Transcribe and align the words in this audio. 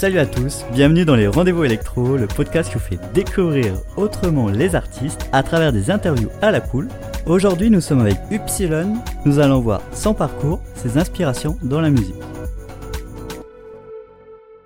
Salut 0.00 0.18
à 0.18 0.24
tous, 0.24 0.64
bienvenue 0.72 1.04
dans 1.04 1.14
les 1.14 1.26
Rendez-vous 1.26 1.62
Électro, 1.62 2.16
le 2.16 2.26
podcast 2.26 2.70
qui 2.70 2.78
vous 2.78 2.80
fait 2.80 3.12
découvrir 3.12 3.74
autrement 3.98 4.48
les 4.48 4.74
artistes 4.74 5.28
à 5.30 5.42
travers 5.42 5.74
des 5.74 5.90
interviews 5.90 6.30
à 6.40 6.50
la 6.50 6.62
cool. 6.62 6.88
Aujourd'hui, 7.26 7.68
nous 7.68 7.82
sommes 7.82 8.00
avec 8.00 8.16
Upsilon. 8.30 8.94
Nous 9.26 9.40
allons 9.40 9.60
voir 9.60 9.82
son 9.92 10.14
parcours, 10.14 10.62
ses 10.74 10.96
inspirations 10.96 11.58
dans 11.62 11.82
la 11.82 11.90
musique. 11.90 12.14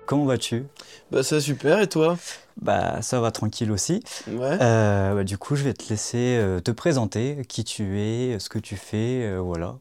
Comment 0.05 0.23
vas-tu? 0.23 0.63
Bah 1.11 1.21
ça 1.21 1.41
super, 1.41 1.81
et 1.81 1.87
toi? 1.87 2.17
Bah 2.61 3.01
ça 3.01 3.19
va 3.19 3.31
tranquille 3.31 3.71
aussi. 3.71 4.01
Ouais. 4.27 4.57
Euh, 4.61 5.15
bah, 5.15 5.23
du 5.23 5.37
coup, 5.37 5.55
je 5.55 5.63
vais 5.63 5.73
te 5.73 5.89
laisser 5.89 6.37
euh, 6.39 6.61
te 6.61 6.71
présenter, 6.71 7.41
qui 7.47 7.63
tu 7.63 7.99
es, 7.99 8.39
ce 8.39 8.49
que 8.49 8.59
tu 8.59 8.75
fais, 8.77 9.23
euh, 9.23 9.39
voilà. 9.39 9.77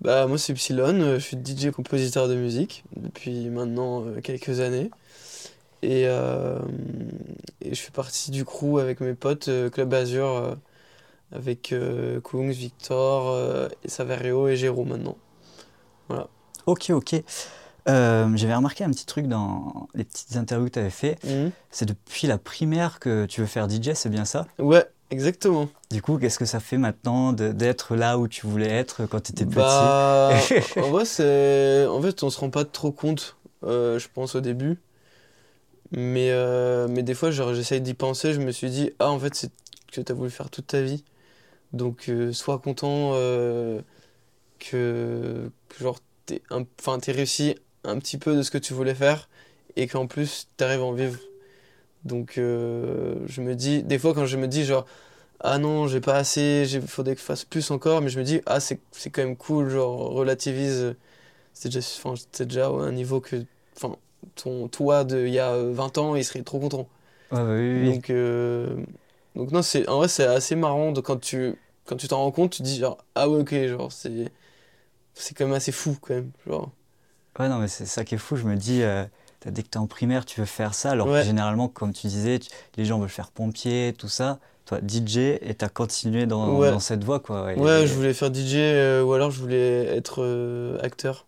Bah 0.00 0.26
moi 0.26 0.38
c'est 0.38 0.52
Epsilon, 0.52 1.14
je 1.14 1.18
suis 1.18 1.36
DJ 1.36 1.70
compositeur 1.70 2.28
de 2.28 2.34
musique 2.34 2.84
depuis 2.96 3.48
maintenant 3.48 4.04
quelques 4.22 4.60
années. 4.60 4.90
Et, 5.82 6.04
et 6.04 7.74
je 7.74 7.80
fais 7.80 7.90
partie 7.90 8.30
du 8.30 8.44
crew 8.44 8.78
avec 8.78 9.00
mes 9.00 9.14
potes 9.14 9.50
Club 9.70 9.92
Azur, 9.92 10.56
avec 11.32 11.74
Kungs, 12.24 12.50
Victor, 12.50 13.68
Saverio 13.84 14.48
et 14.48 14.56
Géraud 14.56 14.84
maintenant. 14.84 15.16
Ok, 16.66 16.90
ok. 16.90 17.22
Euh, 17.88 18.28
J'avais 18.34 18.54
remarqué 18.54 18.84
un 18.84 18.90
petit 18.90 19.06
truc 19.06 19.26
dans 19.26 19.88
les 19.94 20.04
petites 20.04 20.36
interviews 20.36 20.66
que 20.68 20.72
tu 20.74 20.78
avais 20.78 20.90
fait. 20.90 21.22
Mhm. 21.24 21.50
C'est 21.70 21.86
depuis 21.86 22.26
la 22.26 22.38
primaire 22.38 22.98
que 22.98 23.26
tu 23.26 23.40
veux 23.40 23.46
faire 23.46 23.68
DJ, 23.68 23.90
c'est 23.94 24.08
bien 24.08 24.24
ça? 24.24 24.46
Ouais, 24.58 24.86
exactement. 25.10 25.68
Du 25.90 26.00
coup, 26.00 26.18
qu'est-ce 26.18 26.38
que 26.38 26.44
ça 26.44 26.60
fait 26.60 26.78
maintenant 26.78 27.32
d'être 27.32 27.96
là 27.96 28.18
où 28.18 28.28
tu 28.28 28.46
voulais 28.46 28.70
être 28.70 29.06
quand 29.06 29.20
tu 29.20 29.32
étais 29.32 29.44
petit? 29.44 29.56
Bah, 29.56 30.30
en 30.76 30.90
vrai, 30.90 31.04
c'est... 31.04 31.86
En 31.86 32.00
fait, 32.00 32.22
on 32.22 32.30
se 32.30 32.40
rend 32.40 32.50
pas 32.50 32.64
trop 32.64 32.92
compte, 32.92 33.36
euh, 33.64 33.98
je 33.98 34.08
pense, 34.12 34.34
au 34.34 34.40
début. 34.40 34.78
Mais, 35.92 36.30
euh, 36.30 36.88
mais 36.88 37.02
des 37.02 37.14
fois, 37.14 37.30
j'essaye 37.30 37.80
d'y 37.80 37.94
penser, 37.94 38.32
je 38.32 38.40
me 38.40 38.50
suis 38.50 38.70
dit, 38.70 38.92
ah, 38.98 39.10
en 39.10 39.18
fait, 39.18 39.34
c'est 39.34 39.50
que 39.92 40.00
tu 40.00 40.10
as 40.10 40.14
voulu 40.14 40.30
faire 40.30 40.50
toute 40.50 40.68
ta 40.68 40.80
vie. 40.80 41.04
Donc, 41.72 42.10
sois 42.32 42.58
content 42.58 43.12
que, 44.58 45.50
que, 45.68 45.80
genre, 45.80 45.98
t'es 46.26 47.12
réussi 47.12 47.56
un 47.84 47.98
petit 47.98 48.18
peu 48.18 48.36
de 48.36 48.42
ce 48.42 48.50
que 48.50 48.58
tu 48.58 48.74
voulais 48.74 48.94
faire 48.94 49.28
et 49.76 49.86
qu'en 49.86 50.06
plus, 50.06 50.48
t'arrives 50.56 50.80
à 50.80 50.84
en 50.84 50.92
vivre. 50.92 51.18
Donc, 52.04 52.38
euh, 52.38 53.16
je 53.26 53.40
me 53.42 53.54
dis, 53.54 53.82
des 53.82 53.98
fois, 53.98 54.14
quand 54.14 54.26
je 54.26 54.36
me 54.36 54.48
dis, 54.48 54.64
genre, 54.64 54.86
ah 55.40 55.58
non, 55.58 55.88
j'ai 55.88 56.00
pas 56.00 56.16
assez, 56.16 56.66
il 56.72 56.82
faudrait 56.82 57.14
que 57.14 57.20
je 57.20 57.26
fasse 57.26 57.44
plus 57.44 57.70
encore, 57.70 58.02
mais 58.02 58.10
je 58.10 58.18
me 58.18 58.24
dis, 58.24 58.42
ah, 58.46 58.60
c'est 58.60 58.80
c'est 58.92 59.10
quand 59.10 59.22
même 59.24 59.36
cool, 59.36 59.70
genre, 59.70 60.12
relativise. 60.12 60.96
C'est 61.54 61.70
déjà, 62.46 62.68
un 62.68 62.92
niveau 62.92 63.20
que, 63.20 63.44
enfin, 63.76 63.96
ton 64.36 64.68
toi 64.68 65.04
de 65.04 65.26
il 65.26 65.32
y 65.34 65.38
a 65.38 65.52
euh, 65.52 65.72
20 65.72 65.98
ans, 65.98 66.16
il 66.16 66.24
serait 66.24 66.42
trop 66.42 66.60
content. 66.60 66.88
Ouais, 67.30 67.38
bah 67.38 67.54
oui, 67.54 67.90
oui. 67.90 67.94
Donc, 67.96 68.10
euh, 68.10 68.76
donc 69.34 69.50
non, 69.52 69.62
c'est, 69.62 69.88
en 69.88 69.98
vrai, 69.98 70.08
c'est 70.08 70.26
assez 70.26 70.56
marrant 70.56 70.92
de, 70.92 71.00
quand 71.00 71.18
tu 71.18 71.56
quand 71.86 71.96
tu 71.96 72.08
t'en 72.08 72.18
rends 72.18 72.32
compte, 72.32 72.52
tu 72.52 72.62
dis, 72.62 72.78
genre, 72.78 72.98
ah 73.14 73.28
ouais, 73.28 73.40
ok, 73.40 73.54
genre, 73.68 73.92
c'est, 73.92 74.32
c'est 75.14 75.34
quand 75.36 75.46
même 75.46 75.54
assez 75.54 75.72
fou, 75.72 75.96
quand 76.00 76.14
même. 76.14 76.32
Genre, 76.46 76.70
Ouais, 77.38 77.48
non, 77.48 77.58
mais 77.58 77.68
c'est 77.68 77.86
ça 77.86 78.04
qui 78.04 78.14
est 78.14 78.18
fou. 78.18 78.36
Je 78.36 78.44
me 78.44 78.56
dis, 78.56 78.82
euh, 78.82 79.04
dès 79.46 79.62
que 79.62 79.68
tu 79.68 79.74
es 79.74 79.80
en 79.80 79.86
primaire, 79.86 80.24
tu 80.24 80.40
veux 80.40 80.46
faire 80.46 80.74
ça. 80.74 80.90
Alors 80.90 81.06
que 81.08 81.22
généralement, 81.22 81.68
comme 81.68 81.92
tu 81.92 82.06
disais, 82.06 82.38
tu- 82.38 82.50
les 82.76 82.84
gens 82.84 82.98
veulent 82.98 83.08
faire 83.08 83.30
pompier, 83.30 83.94
tout 83.98 84.08
ça. 84.08 84.38
Toi, 84.66 84.78
DJ, 84.80 85.38
et 85.42 85.54
tu 85.58 85.64
as 85.64 85.68
continué 85.68 86.24
dans, 86.26 86.58
Ouais. 86.58 86.70
dans 86.70 86.78
cette 86.80 87.04
voie, 87.04 87.20
quoi. 87.20 87.52
Et- 87.52 87.58
Ouais, 87.60 87.86
je 87.86 87.92
voulais 87.92 88.14
faire 88.14 88.30
DJ 88.30 88.54
euh, 88.56 89.02
ou 89.02 89.12
alors 89.12 89.30
je 89.30 89.40
voulais 89.40 89.84
être 89.94 90.22
euh, 90.22 90.78
acteur. 90.82 91.26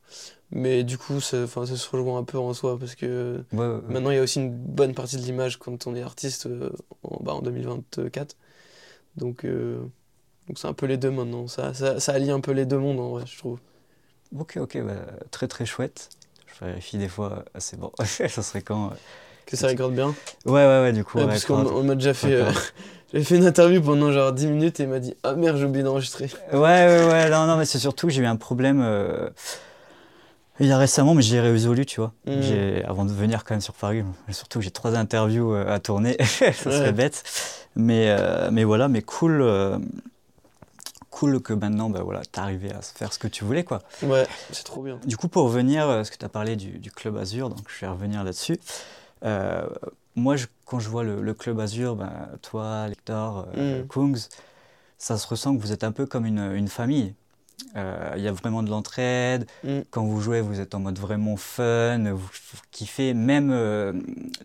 Mais 0.53 0.85
du 0.85 0.97
coup, 0.97 1.21
ça, 1.21 1.47
ça 1.47 1.67
se 1.67 1.91
rejoint 1.91 2.19
un 2.19 2.25
peu 2.25 2.39
en 2.39 2.55
soi 2.55 2.79
parce 2.79 2.95
que 2.95 3.45
Ouais, 3.53 3.67
maintenant 3.89 4.11
il 4.11 4.17
y 4.17 4.19
a 4.19 4.23
aussi 4.23 4.39
une 4.41 4.53
bonne 4.57 4.95
partie 4.95 5.17
de 5.17 5.23
l'image 5.23 5.59
quand 5.59 5.87
on 5.89 5.95
est 5.97 6.03
artiste 6.03 6.47
euh, 6.47 6.71
en, 7.03 7.23
bah, 7.23 7.35
en 7.35 7.43
2024. 7.43 8.37
Donc 9.17 9.45
euh, 9.45 9.81
donc 10.47 10.59
c'est 10.59 10.69
un 10.69 10.73
peu 10.73 10.87
les 10.87 10.97
deux 10.97 11.11
maintenant. 11.11 11.49
Ça, 11.49 11.75
ça, 11.75 11.99
ça 12.01 12.13
allie 12.13 12.31
un 12.31 12.41
peu 12.41 12.53
les 12.53 12.65
deux 12.65 12.79
mondes 12.79 13.01
en 13.01 13.11
vrai, 13.11 13.25
je 13.27 13.37
trouve. 13.37 13.59
Ok, 14.35 14.57
ok, 14.61 14.79
bah, 14.83 14.95
très 15.31 15.49
très 15.49 15.67
chouette. 15.67 16.09
Je 16.59 16.65
vérifie 16.65 16.99
des 16.99 17.09
fois, 17.09 17.45
ah, 17.55 17.61
c'est 17.61 17.79
bon. 17.79 17.91
ça 18.05 18.29
serait 18.43 18.63
quand 18.63 18.87
euh, 18.87 18.95
Que 19.47 19.57
ça 19.57 19.69
recorde 19.69 19.95
bien. 19.95 20.15
Ouais, 20.45 20.53
ouais, 20.53 20.81
ouais, 20.83 20.93
du 20.93 21.05
coup. 21.05 21.19
Ouais, 21.19 21.25
ouais, 21.25 21.31
parce 21.31 21.45
qu'on 21.45 21.83
m'a 21.83 21.95
déjà 21.95 22.15
fait. 22.15 22.33
euh. 22.35 22.51
J'avais 23.13 23.25
fait 23.25 23.37
une 23.37 23.47
interview 23.47 23.81
pendant 23.81 24.11
genre 24.11 24.33
10 24.33 24.47
minutes 24.49 24.81
et 24.81 24.83
il 24.83 24.89
m'a 24.89 24.99
dit 24.99 25.15
Ah 25.23 25.35
merde, 25.35 25.57
j'ai 25.59 25.65
oublié 25.65 25.85
d'enregistrer. 25.85 26.29
Ouais, 26.53 26.59
ouais, 26.59 27.07
ouais, 27.09 27.31
non, 27.31 27.47
non, 27.47 27.57
mais 27.57 27.65
c'est 27.65 27.79
surtout 27.79 28.09
que 28.09 28.13
j'ai 28.13 28.23
eu 28.23 28.27
un 28.27 28.37
problème 28.37 28.81
euh, 28.83 29.29
il 30.59 30.67
y 30.67 30.73
a 30.73 30.79
récemment, 30.79 31.15
mais 31.15 31.23
je 31.23 31.35
l'ai 31.35 31.41
résolu, 31.41 31.85
tu 31.87 32.01
vois. 32.01 32.13
J'ai- 32.27 32.83
Avant 32.85 33.05
de 33.05 33.13
venir 33.13 33.45
quand 33.45 33.55
même 33.55 33.61
sur 33.61 33.75
Paris, 33.75 34.03
surtout 34.31 34.59
que 34.59 34.65
j'ai 34.65 34.71
trois 34.71 34.97
interviews 34.97 35.53
euh, 35.55 35.73
à 35.73 35.79
tourner, 35.79 36.17
ça 36.25 36.53
serait 36.53 36.87
Ouais. 36.87 36.93
bête. 36.93 37.23
Mais, 37.77 38.17
mais 38.51 38.65
voilà, 38.65 38.89
mais 38.89 39.03
cool, 39.03 39.43
cool 41.19 41.41
que 41.41 41.55
maintenant, 41.55 41.89
bah, 41.89 42.03
voilà, 42.03 42.21
t'es 42.31 42.41
arrivé 42.41 42.71
à 42.73 42.83
faire 42.83 43.11
ce 43.13 43.19
que 43.19 43.27
tu 43.29 43.45
voulais, 43.45 43.65
quoi. 43.65 43.81
Ouais, 44.03 44.27
c'est 44.53 44.65
trop 44.65 44.83
bien. 44.83 44.99
Du 45.07 45.17
coup, 45.17 45.29
pour 45.29 45.45
revenir, 45.45 45.89
euh, 45.89 45.97
parce 45.97 46.11
que 46.11 46.19
tu 46.19 46.25
as 46.27 46.29
parlé 46.29 46.57
du, 46.57 46.79
du 46.79 46.91
Club 46.91 47.17
Azur, 47.17 47.49
donc 47.49 47.61
je 47.69 47.81
vais 47.81 47.91
revenir 47.91 48.23
là-dessus. 48.23 48.59
Euh, 49.25 49.67
moi, 50.15 50.37
je- 50.37 50.47
quand 50.67 50.79
je 50.79 50.91
vois 50.91 51.05
le, 51.05 51.23
le 51.23 51.33
Club 51.35 51.59
Azur, 51.59 51.97
ben, 51.97 52.13
toi, 52.43 52.87
Lector, 52.89 53.47
euh, 53.57 53.83
Mm. 53.83 53.89
Kungs, 53.89 54.29
ça 54.99 55.17
se 55.17 55.27
ressent 55.27 55.57
que 55.57 55.63
vous 55.63 55.73
êtes 55.73 55.85
un 55.85 55.93
peu 55.93 56.05
comme 56.05 56.27
une, 56.27 56.53
une 56.55 56.69
famille. 56.69 57.15
Euh, 57.77 58.13
Il 58.17 58.23
y 58.23 58.29
a 58.29 58.33
vraiment 58.33 58.63
de 58.63 58.69
l'entraide. 58.69 59.47
Mm. 59.65 59.81
Quand 59.91 60.05
vous 60.05 60.21
jouez, 60.21 60.43
vous 60.43 60.61
êtes 60.61 60.75
en 60.75 60.81
mode 60.81 60.99
vraiment 60.99 61.37
fun, 61.39 61.99
vous, 62.13 62.19
vous 62.19 62.61
kiffez, 62.71 63.15
même 63.15 63.51
euh, 63.53 63.95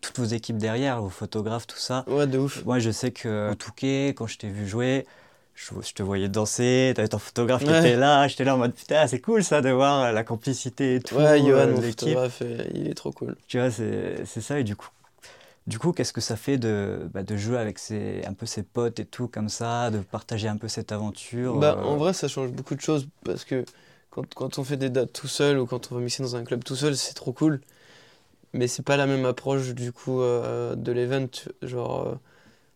toutes 0.02 0.20
vos 0.20 0.26
équipes 0.26 0.58
derrière, 0.58 1.02
vos 1.02 1.10
photographes, 1.10 1.68
tout 1.68 1.78
ça. 1.80 2.06
Ouais, 2.08 2.28
de 2.28 2.38
ouf. 2.38 2.64
Moi, 2.64 2.80
je 2.80 2.92
sais 2.92 3.12
que 3.12 3.54
Touquet, 3.56 4.14
quand 4.16 4.28
je 4.28 4.38
t'ai 4.38 4.50
vu 4.50 4.66
jouer, 4.68 5.06
je, 5.56 5.74
je 5.86 5.94
te 5.94 6.04
voyais 6.04 6.30
danser, 6.30 6.94
t'avais 6.96 7.08
ton 7.08 7.20
photographe 7.20 7.64
qui 7.64 7.72
était 7.72 7.96
là, 7.96 8.28
j'étais 8.28 8.44
là 8.44 8.56
en 8.56 8.58
mode 8.58 8.74
putain, 8.74 9.08
c'est 9.08 9.20
cool 9.22 9.44
ça 9.44 9.62
de 9.62 9.70
voir 9.70 10.04
euh, 10.06 10.12
la 10.12 10.24
complicité 10.24 10.96
et 10.96 11.00
tout, 11.02 11.16
Ouais, 11.16 11.40
Johan, 11.40 11.68
euh, 11.68 11.68
mon 11.68 11.82
photographe, 11.82 12.40
euh, 12.42 12.66
il 12.74 12.88
est 12.88 12.94
trop 12.94 13.12
cool. 13.12 13.36
Tu 13.48 13.58
vois, 13.60 13.70
c'est 13.72 14.24
c'est 14.26 14.42
ça, 14.42 14.60
et 14.60 14.64
du 14.64 14.76
coup, 14.76 14.90
du 15.68 15.78
coup 15.80 15.92
qu'est-ce 15.92 16.14
que 16.14 16.22
ça 16.22 16.36
fait 16.36 16.58
de, 16.58 17.10
bah, 17.14 17.24
de 17.24 17.38
jouer 17.38 17.58
avec 17.58 17.80
ses, 17.80 18.24
un 18.26 18.34
peu 18.34 18.46
ses 18.46 18.64
potes 18.64 19.00
et 19.00 19.06
tout 19.06 19.28
comme 19.28 19.50
ça, 19.50 19.92
de 19.92 20.00
partager 20.00 20.48
un 20.48 20.58
peu 20.58 20.68
cette 20.68 20.92
aventure 20.92 21.58
Bah, 21.60 21.78
euh, 21.78 21.84
en 21.84 21.98
vrai, 21.98 22.14
ça 22.14 22.28
change 22.28 22.52
beaucoup 22.52 22.76
de 22.76 22.82
choses 22.82 23.08
parce 23.24 23.46
que 23.46 23.66
quand, 24.10 24.34
quand 24.34 24.58
on 24.58 24.64
fait 24.64 24.78
des 24.78 24.90
dates 24.90 25.14
tout 25.14 25.28
seul 25.28 25.60
ou 25.60 25.66
quand 25.66 25.92
on 25.92 25.96
va 25.96 26.02
mixer 26.02 26.24
dans 26.24 26.36
un 26.36 26.44
club 26.44 26.64
tout 26.64 26.76
seul, 26.76 26.96
c'est 26.96 27.14
trop 27.14 27.34
cool. 27.34 27.62
Mais 28.54 28.68
c'est 28.68 28.84
pas 28.84 28.98
la 28.98 29.08
même 29.08 29.26
approche 29.26 29.70
du 29.74 29.92
coup 29.94 30.22
euh, 30.22 30.76
de 30.76 30.92
l'event. 30.92 31.28
Genre, 31.62 32.18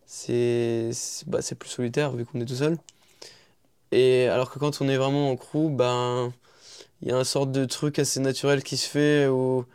c'est 0.06 0.90
bah, 1.26 1.40
plus 1.58 1.68
solitaire 1.70 2.12
vu 2.12 2.24
qu'on 2.24 2.40
est 2.40 2.46
tout 2.46 2.54
seul. 2.56 2.78
Et 3.92 4.26
alors 4.28 4.50
que 4.50 4.58
quand 4.58 4.80
on 4.80 4.88
est 4.88 4.96
vraiment 4.96 5.30
en 5.30 5.36
crew, 5.36 5.70
ben 5.70 6.32
il 7.02 7.08
y 7.08 7.12
a 7.12 7.16
un 7.16 7.24
sorte 7.24 7.52
de 7.52 7.64
truc 7.64 7.98
assez 7.98 8.20
naturel 8.20 8.62
qui 8.62 8.76
se 8.76 8.88
fait 8.88 9.28
où, 9.28 9.66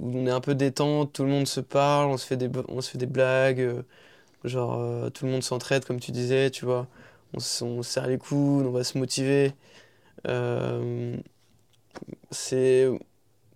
on 0.00 0.26
est 0.26 0.30
un 0.30 0.40
peu 0.40 0.54
détente, 0.54 1.12
tout 1.12 1.24
le 1.24 1.30
monde 1.30 1.48
se 1.48 1.60
parle, 1.60 2.10
on 2.10 2.16
se 2.18 2.26
fait 2.26 2.36
des, 2.36 2.50
on 2.68 2.80
se 2.82 2.90
fait 2.90 2.98
des 2.98 3.06
blagues, 3.06 3.60
euh, 3.60 3.82
genre 4.44 4.78
euh, 4.80 5.10
tout 5.10 5.26
le 5.26 5.32
monde 5.32 5.42
s'entraide 5.42 5.84
comme 5.86 6.00
tu 6.00 6.12
disais, 6.12 6.50
tu 6.50 6.64
vois 6.66 6.88
on, 7.34 7.38
on 7.38 7.82
se 7.82 7.90
serre 7.90 8.08
les 8.08 8.18
coudes, 8.18 8.66
on 8.66 8.72
va 8.72 8.84
se 8.84 8.98
motiver. 8.98 9.52
Euh, 10.28 11.16
c'est 12.30 12.88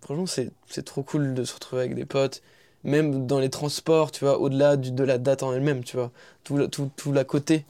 franchement 0.01 0.25
c'est 0.27 0.83
trop 0.85 1.03
cool 1.03 1.33
de 1.33 1.43
se 1.43 1.53
retrouver 1.53 1.83
avec 1.83 1.95
des 1.95 2.05
potes, 2.05 2.41
même 2.83 3.27
dans 3.27 3.39
les 3.39 3.49
transports, 3.49 4.11
tu 4.11 4.25
vois, 4.25 4.39
au-delà 4.39 4.77
de 4.77 5.03
la 5.03 5.17
date 5.17 5.43
en 5.43 5.53
elle-même, 5.53 5.83
tu 5.83 5.97
vois, 5.97 6.11
tout 6.43 6.67
tout 6.67 6.91
tout 6.95 7.11
l'à 7.13 7.23
côté. 7.23 7.65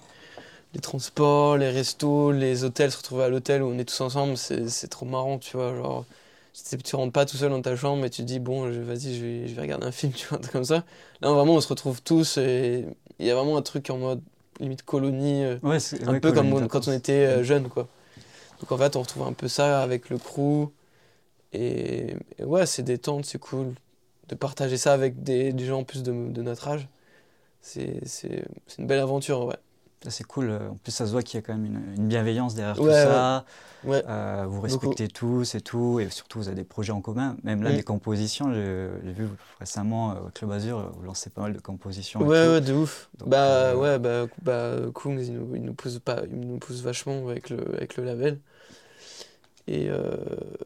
Les 0.73 0.81
transports, 0.81 1.57
les 1.57 1.69
restos, 1.69 2.31
les 2.31 2.63
hôtels, 2.63 2.91
se 2.91 2.97
retrouver 2.97 3.23
à 3.23 3.29
l'hôtel 3.29 3.63
où 3.63 3.67
on 3.67 3.77
est 3.79 3.85
tous 3.85 4.01
ensemble, 4.01 4.37
c'est 4.37 4.87
trop 4.89 5.05
marrant, 5.05 5.39
tu 5.39 5.57
vois, 5.57 5.75
genre 5.75 6.05
tu 6.83 6.95
rentres 6.95 7.13
pas 7.13 7.25
tout 7.25 7.37
seul 7.37 7.49
dans 7.51 7.61
ta 7.61 7.75
chambre 7.75 8.05
et 8.05 8.09
tu 8.09 8.21
te 8.21 8.27
dis 8.27 8.39
bon, 8.39 8.63
vas-y, 8.83 9.15
je 9.15 9.23
vais, 9.25 9.47
je 9.47 9.55
vais 9.55 9.61
regarder 9.61 9.85
un 9.87 9.91
film, 9.91 10.11
tu 10.15 10.27
vois, 10.27 10.37
un 10.37 10.41
truc 10.41 10.53
comme 10.53 10.63
ça. 10.65 10.83
Là, 11.21 11.31
vraiment, 11.31 11.55
on 11.55 11.61
se 11.61 11.67
retrouve 11.67 12.01
tous 12.01 12.37
et 12.37 12.85
il 13.19 13.25
y 13.25 13.31
a 13.31 13.35
vraiment 13.35 13.57
un 13.57 13.61
truc 13.61 13.89
en 13.89 13.97
mode 13.97 14.21
limite 14.59 14.83
colonie. 14.83 15.43
euh, 15.43 15.57
ouais, 15.61 15.77
un 16.05 16.13
ouais, 16.13 16.19
peu 16.19 16.31
comme 16.31 16.53
on- 16.53 16.67
quand 16.67 16.87
on 16.87 16.91
était 16.91 17.13
euh, 17.25 17.43
jeune, 17.43 17.69
quoi. 17.69 17.87
Donc 18.61 18.71
en 18.71 18.77
fait, 18.77 18.95
on 18.95 19.01
retrouve 19.01 19.23
un 19.27 19.33
peu 19.33 19.47
ça 19.47 19.81
avec 19.83 20.09
le 20.09 20.17
crew. 20.19 20.69
Et, 21.53 22.15
et 22.39 22.43
ouais, 22.45 22.65
c'est 22.65 22.83
détente, 22.83 23.25
c'est 23.25 23.39
cool. 23.39 23.73
De 24.29 24.35
partager 24.35 24.77
ça 24.77 24.93
avec 24.93 25.23
des, 25.23 25.51
des 25.53 25.65
gens 25.65 25.79
en 25.79 25.83
plus 25.83 26.03
de, 26.03 26.11
de 26.11 26.41
notre 26.41 26.67
âge, 26.69 26.87
c'est 27.61 27.99
une 28.77 28.87
belle 28.87 28.99
aventure, 28.99 29.45
ouais. 29.45 29.57
C'est 30.07 30.23
cool. 30.25 30.49
En 30.51 30.75
plus, 30.75 30.93
ça 30.93 31.05
se 31.05 31.11
voit 31.11 31.23
qu'il 31.23 31.37
y 31.37 31.43
a 31.43 31.45
quand 31.45 31.51
même 31.57 31.65
une, 31.65 31.93
une 31.97 32.07
bienveillance 32.07 32.55
derrière 32.55 32.77
tout 32.77 32.83
Ouais, 32.83 32.93
ça. 32.93 33.43
Ouais. 33.83 34.01
Euh, 34.07 34.43
vous 34.47 34.51
Beaucoup. 34.61 34.63
respectez 34.67 35.09
tous 35.09 35.55
et 35.55 35.59
tout. 35.61 35.99
Et 35.99 36.09
surtout, 36.09 36.39
vous 36.39 36.47
avez 36.47 36.55
des 36.55 36.63
projets 36.63 36.93
en 36.93 37.01
commun. 37.01 37.35
Même 37.43 37.63
là, 37.63 37.71
Mm. 37.71 37.75
des 37.75 37.83
compositions. 37.83 38.53
J'ai 38.53 39.11
vu 39.11 39.27
récemment 39.59 40.11
euh, 40.11 40.19
au 40.27 40.29
Club 40.29 40.51
Azur, 40.51 40.89
vous 40.95 41.03
lancez 41.03 41.29
pas 41.29 41.41
mal 41.41 41.51
de 41.53 41.59
compositions. 41.59 42.21
et 42.21 42.23
Ouais, 42.23 42.45
tout. 42.45 42.51
ouais, 42.51 42.61
de 42.61 42.73
ouf. 42.73 43.09
Donc, 43.17 43.27
bah 43.27 43.43
euh, 43.43 43.75
ouais, 43.75 43.99
bah, 43.99 44.27
bah 44.41 44.75
Kungs, 44.95 45.19
il 45.19 45.33
nous, 45.33 45.55
il 45.55 45.63
nous 45.63 45.73
pousse 45.73 45.99
pas, 45.99 46.21
il 46.31 46.39
nous 46.39 46.59
pousse 46.59 46.79
vachement 46.81 47.27
avec 47.27 47.49
le, 47.49 47.57
avec 47.75 47.97
le 47.97 48.05
label. 48.05 48.39
Et, 49.69 49.87
euh, 49.87 50.15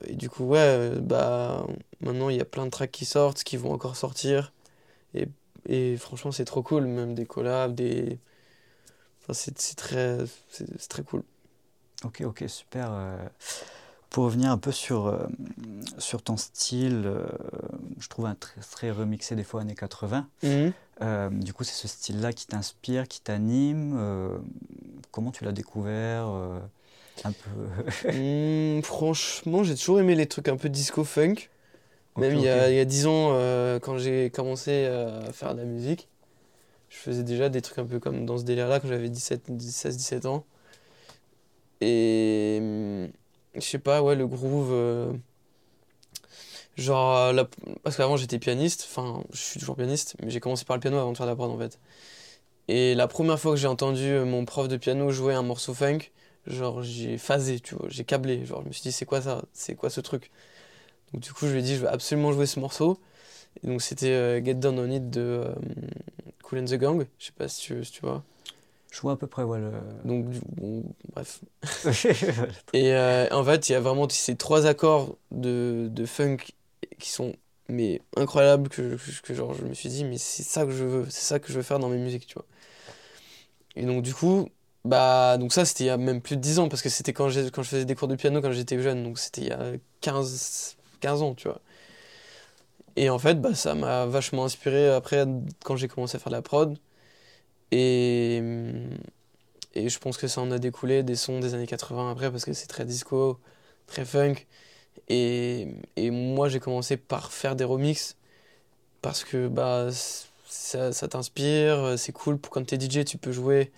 et 0.07 0.15
du 0.15 0.29
coup, 0.29 0.45
ouais, 0.45 0.91
bah, 1.01 1.67
maintenant 2.00 2.29
il 2.29 2.38
y 2.38 2.41
a 2.41 2.45
plein 2.45 2.63
de 2.65 2.71
tracks 2.71 2.89
qui 2.89 3.03
sortent, 3.03 3.44
qui 3.44 3.57
vont 3.57 3.73
encore 3.73 3.97
sortir. 3.97 4.53
Et, 5.13 5.27
et 5.67 5.97
franchement, 5.97 6.31
c'est 6.31 6.45
trop 6.45 6.63
cool, 6.63 6.85
même 6.85 7.13
des 7.13 7.25
collabs, 7.25 7.75
des. 7.75 8.17
Enfin, 9.21 9.33
c'est 9.33 9.75
très, 9.75 10.19
très 10.88 11.03
cool. 11.03 11.23
Ok, 12.05 12.21
ok, 12.25 12.45
super. 12.47 12.91
euh. 12.94 13.17
Pour 14.09 14.25
revenir 14.25 14.51
un 14.51 14.57
peu 14.57 14.71
sur, 14.71 15.07
euh, 15.07 15.25
sur 15.97 16.21
ton 16.21 16.38
style, 16.38 17.11
je 18.00 18.07
trouve 18.07 18.27
un 18.27 18.35
très, 18.35 18.61
très 18.61 18.91
remixé 18.91 19.35
des 19.35 19.44
fois 19.44 19.61
années 19.61 19.75
80. 19.75 20.29
Mhm. 20.44 20.73
Euh, 21.01 21.29
du 21.29 21.51
coup, 21.51 21.65
c'est 21.65 21.73
ce 21.73 21.88
style-là 21.89 22.31
qui 22.31 22.47
t'inspire, 22.47 23.07
qui 23.09 23.19
t'anime. 23.19 24.00
comment 25.11 25.31
tu 25.31 25.44
l'as 25.44 25.51
découvert 25.51 26.29
Un 27.24 27.33
peu. 27.33 27.50
Hmm, 28.12 28.81
franchement, 28.81 29.63
j'ai 29.63 29.75
toujours 29.75 30.00
aimé 30.00 30.13
les 30.15 30.27
trucs 30.27 30.48
un 30.48 30.57
peu 30.57 30.69
disco 30.69 31.04
funk. 31.04 31.36
Même 32.18 32.36
il 32.36 32.42
y 32.42 32.50
a, 32.50 32.69
il 32.71 32.75
y 32.75 32.80
a 32.80 32.86
10 32.86 33.07
ans, 33.07 33.31
euh, 33.33 33.80
quand 33.80 33.98
j'ai 34.00 34.31
commencé 34.31 34.86
à 34.88 35.31
faire 35.33 35.56
de 35.56 35.60
la 35.62 35.65
musique, 35.65 36.10
je 36.89 36.98
faisais 36.98 37.24
déjà 37.24 37.50
des 37.50 37.62
trucs 37.62 37.80
un 37.80 37.86
peu 37.86 38.00
comme 38.00 38.25
dans 38.25 38.38
ce 38.39 38.44
délire-là 38.45 38.80
quand 38.81 38.88
j'avais 38.89 39.10
17, 39.10 39.50
16-17 39.62 40.25
ans. 40.27 40.45
Et 41.81 42.60
hmm, 42.62 43.07
je 43.56 43.60
sais 43.62 43.80
pas, 43.80 44.01
ouais, 44.01 44.15
le 44.15 44.27
groove. 44.27 44.69
euh, 44.71 45.13
genre, 46.77 47.33
la- 47.33 47.48
parce 47.83 47.98
qu'avant 47.98 48.18
j'étais 48.18 48.39
pianiste, 48.39 48.88
enfin, 48.89 49.24
je 49.31 49.38
suis 49.42 49.60
toujours 49.60 49.75
pianiste, 49.75 50.15
mais 50.24 50.30
j'ai 50.30 50.39
commencé 50.39 50.65
par 50.65 50.75
le 50.75 50.81
piano 50.81 50.98
avant 50.98 51.12
de 51.12 51.18
faire 51.18 51.25
de 51.25 51.31
la 51.31 51.36
prod 51.36 51.51
en 51.51 51.57
fait. 51.57 51.80
Et 52.69 52.95
la 52.95 53.07
première 53.07 53.39
fois 53.39 53.54
que 53.54 53.57
j'ai 53.60 53.68
entendu 53.68 54.04
euh, 54.04 54.25
mon 54.25 54.45
prof 54.45 54.68
de 54.69 54.77
piano 54.77 55.12
jouer 55.12 55.33
un 55.36 55.44
morceau 55.44 55.74
funk, 55.74 56.00
genre 56.48 56.81
j'ai 56.84 57.18
phasé, 57.18 57.60
tu 57.60 57.75
vois, 57.75 57.88
j'ai 57.90 58.04
câblé. 58.04 58.45
Genre, 58.45 58.62
je 58.63 58.68
me 58.68 58.74
suis 58.74 58.84
dit, 58.84 58.92
c'est 58.92 59.06
quoi 59.06 59.22
ça? 59.22 59.44
C'est 59.54 59.75
quoi 59.75 59.90
ce 59.90 60.01
truc? 60.01 60.31
Donc, 61.13 61.24
du 61.24 61.34
coup, 61.34 61.48
je 61.48 61.54
lui 61.54 61.60
ai 61.60 61.63
dit, 61.63 61.75
je 61.75 61.81
veux 61.81 61.90
absolument 61.90 62.31
jouer 62.34 62.45
ce 62.45 62.60
morceau. 62.60 63.00
Et 63.63 63.68
donc, 63.68 63.81
c'était 63.81 64.12
euh, 64.12 64.44
Get 64.44 64.56
Down 64.56 64.80
on 64.80 64.92
It 64.92 65.10
de 65.10 65.22
euh, 65.22 65.56
Cool 66.44 66.60
and 66.60 66.66
the 66.66 66.75
Gang. 66.75 67.06
Je 67.19 67.28
sais 67.28 67.31
pas 67.34 67.48
si 67.48 67.62
tu, 67.62 67.84
si 67.86 67.92
tu 67.92 68.01
vois. 68.01 68.24
Je 68.92 69.01
vois 69.01 69.13
à 69.13 69.16
peu 69.16 69.28
près, 69.28 69.44
ouais, 69.44 69.60
le... 69.60 69.72
Donc, 70.06 70.25
bon, 70.57 70.84
bref. 71.13 71.42
Et 72.74 72.94
euh, 72.94 73.28
en 73.31 73.44
fait, 73.44 73.69
il 73.69 73.74
y 73.74 73.75
a 73.75 73.80
vraiment 73.80 74.07
ces 74.10 74.36
trois 74.36 74.68
accords 74.68 75.18
de, 75.31 75.88
de 75.92 76.06
funk 76.06 76.38
qui 77.00 77.10
sont 77.10 77.34
mais 77.69 78.01
incroyables 78.18 78.69
que, 78.69 78.98
que, 78.98 79.22
que 79.22 79.34
genre, 79.34 79.54
je 79.54 79.63
me 79.66 79.74
suis 79.74 79.89
dit, 79.89 80.04
mais 80.04 80.18
c'est 80.18 80.44
ça 80.44 80.66
que 80.66 80.72
je 80.72 80.84
veux, 80.84 81.06
c'est 81.10 81.24
ça 81.25 81.39
que 81.39 81.48
je 81.48 81.54
veux 81.54 81.63
faire 81.63 81.80
dans 81.80 81.89
mes 81.89 81.98
musiques, 81.98 82.28
tu 82.28 82.36
vois. 82.36 82.46
Et 83.75 83.86
donc, 83.86 84.04
du 84.04 84.13
coup, 84.13 84.50
bah, 84.85 85.38
donc 85.38 85.53
ça, 85.53 85.65
c'était 85.65 85.85
il 85.85 85.88
y 85.88 85.89
a 85.89 85.97
même 85.97 86.21
plus 86.21 86.35
de 86.35 86.41
10 86.41 86.59
ans, 86.59 86.69
parce 86.69 86.81
que 86.81 86.89
c'était 86.89 87.13
quand, 87.13 87.30
quand 87.53 87.63
je 87.63 87.69
faisais 87.69 87.85
des 87.85 87.95
cours 87.95 88.07
de 88.07 88.15
piano 88.15 88.41
quand 88.41 88.51
j'étais 88.51 88.81
jeune, 88.81 89.03
donc 89.03 89.19
c'était 89.19 89.41
il 89.41 89.47
y 89.47 89.51
a 89.51 89.74
15, 90.01 90.75
15 91.00 91.21
ans, 91.21 91.33
tu 91.35 91.47
vois. 91.47 91.62
Et 92.95 93.09
en 93.09 93.19
fait, 93.19 93.41
bah, 93.41 93.56
ça 93.56 93.75
m'a 93.75 94.06
vachement 94.06 94.45
inspiré 94.45 94.89
après, 94.89 95.25
quand 95.63 95.75
j'ai 95.75 95.88
commencé 95.88 96.15
à 96.18 96.19
faire 96.19 96.31
de 96.31 96.35
la 96.38 96.41
prod. 96.41 96.77
Et, 97.71 98.41
et 99.75 99.89
je 99.89 100.00
pense 100.00 100.18
que 100.18 100.27
ça 100.27 100.41
en 100.41 100.51
a 100.51 100.59
découlé 100.59 101.03
des 101.03 101.15
sons 101.15 101.39
des 101.39 101.53
années 101.53 101.68
80 101.68 102.12
après, 102.12 102.31
parce 102.31 102.45
que 102.45 102.53
c'est 102.53 102.68
très 102.68 102.86
disco, 102.86 103.39
très 103.88 104.06
funk. 104.06 104.36
Et, 105.09 105.68
et 105.97 106.12
moi, 106.12 106.50
j'ai 106.50 106.59
commencé 106.59 106.97
par 106.97 107.31
faire 107.33 107.56
des 107.56 107.65
remixes, 107.65 108.18
parce 109.01 109.24
que 109.24 109.47
bah, 109.47 109.89
ça, 110.47 110.91
ça 110.94 111.07
t'inspire, 111.07 111.95
c'est 111.97 112.13
cool 112.13 112.38
pour 112.39 112.51
quand 112.53 112.65
t'es 112.65 112.77
DJ, 112.77 113.06
tu 113.06 113.18
peux 113.18 113.31
jouer 113.31 113.71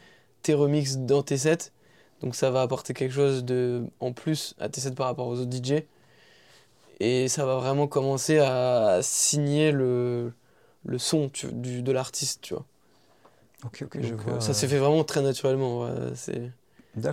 tes 0.45 0.53
remixes 0.53 0.97
dans 0.97 1.23
tes 1.23 1.37
sets. 1.37 1.71
Donc 2.21 2.35
ça 2.35 2.51
va 2.51 2.61
apporter 2.61 2.93
quelque 2.93 3.13
chose 3.13 3.43
de, 3.45 3.83
en 3.99 4.13
plus 4.13 4.55
à 4.59 4.69
tes 4.69 4.81
sets 4.81 4.91
par 4.93 5.07
rapport 5.07 5.27
aux 5.27 5.39
autres 5.39 5.49
DJ. 5.49 5.85
Et 6.99 7.27
ça 7.27 7.45
va 7.45 7.57
vraiment 7.57 7.87
commencer 7.87 8.39
à 8.39 8.99
signer 9.03 9.71
le, 9.71 10.33
le 10.85 10.97
son 10.97 11.29
tu- 11.29 11.51
du, 11.53 11.81
de 11.83 11.91
l'artiste, 11.91 12.41
tu 12.41 12.53
vois. 12.53 12.65
Ok, 13.65 13.81
ok, 13.85 13.97
je 14.01 14.13
Donc, 14.13 14.21
vois. 14.23 14.35
euh, 14.35 14.39
ça 14.39 14.53
s'est 14.53 14.67
fait 14.67 14.77
vraiment 14.77 15.03
très 15.03 15.21
naturellement. 15.21 15.81
ouais, 15.83 15.91
c'est... 16.15 16.51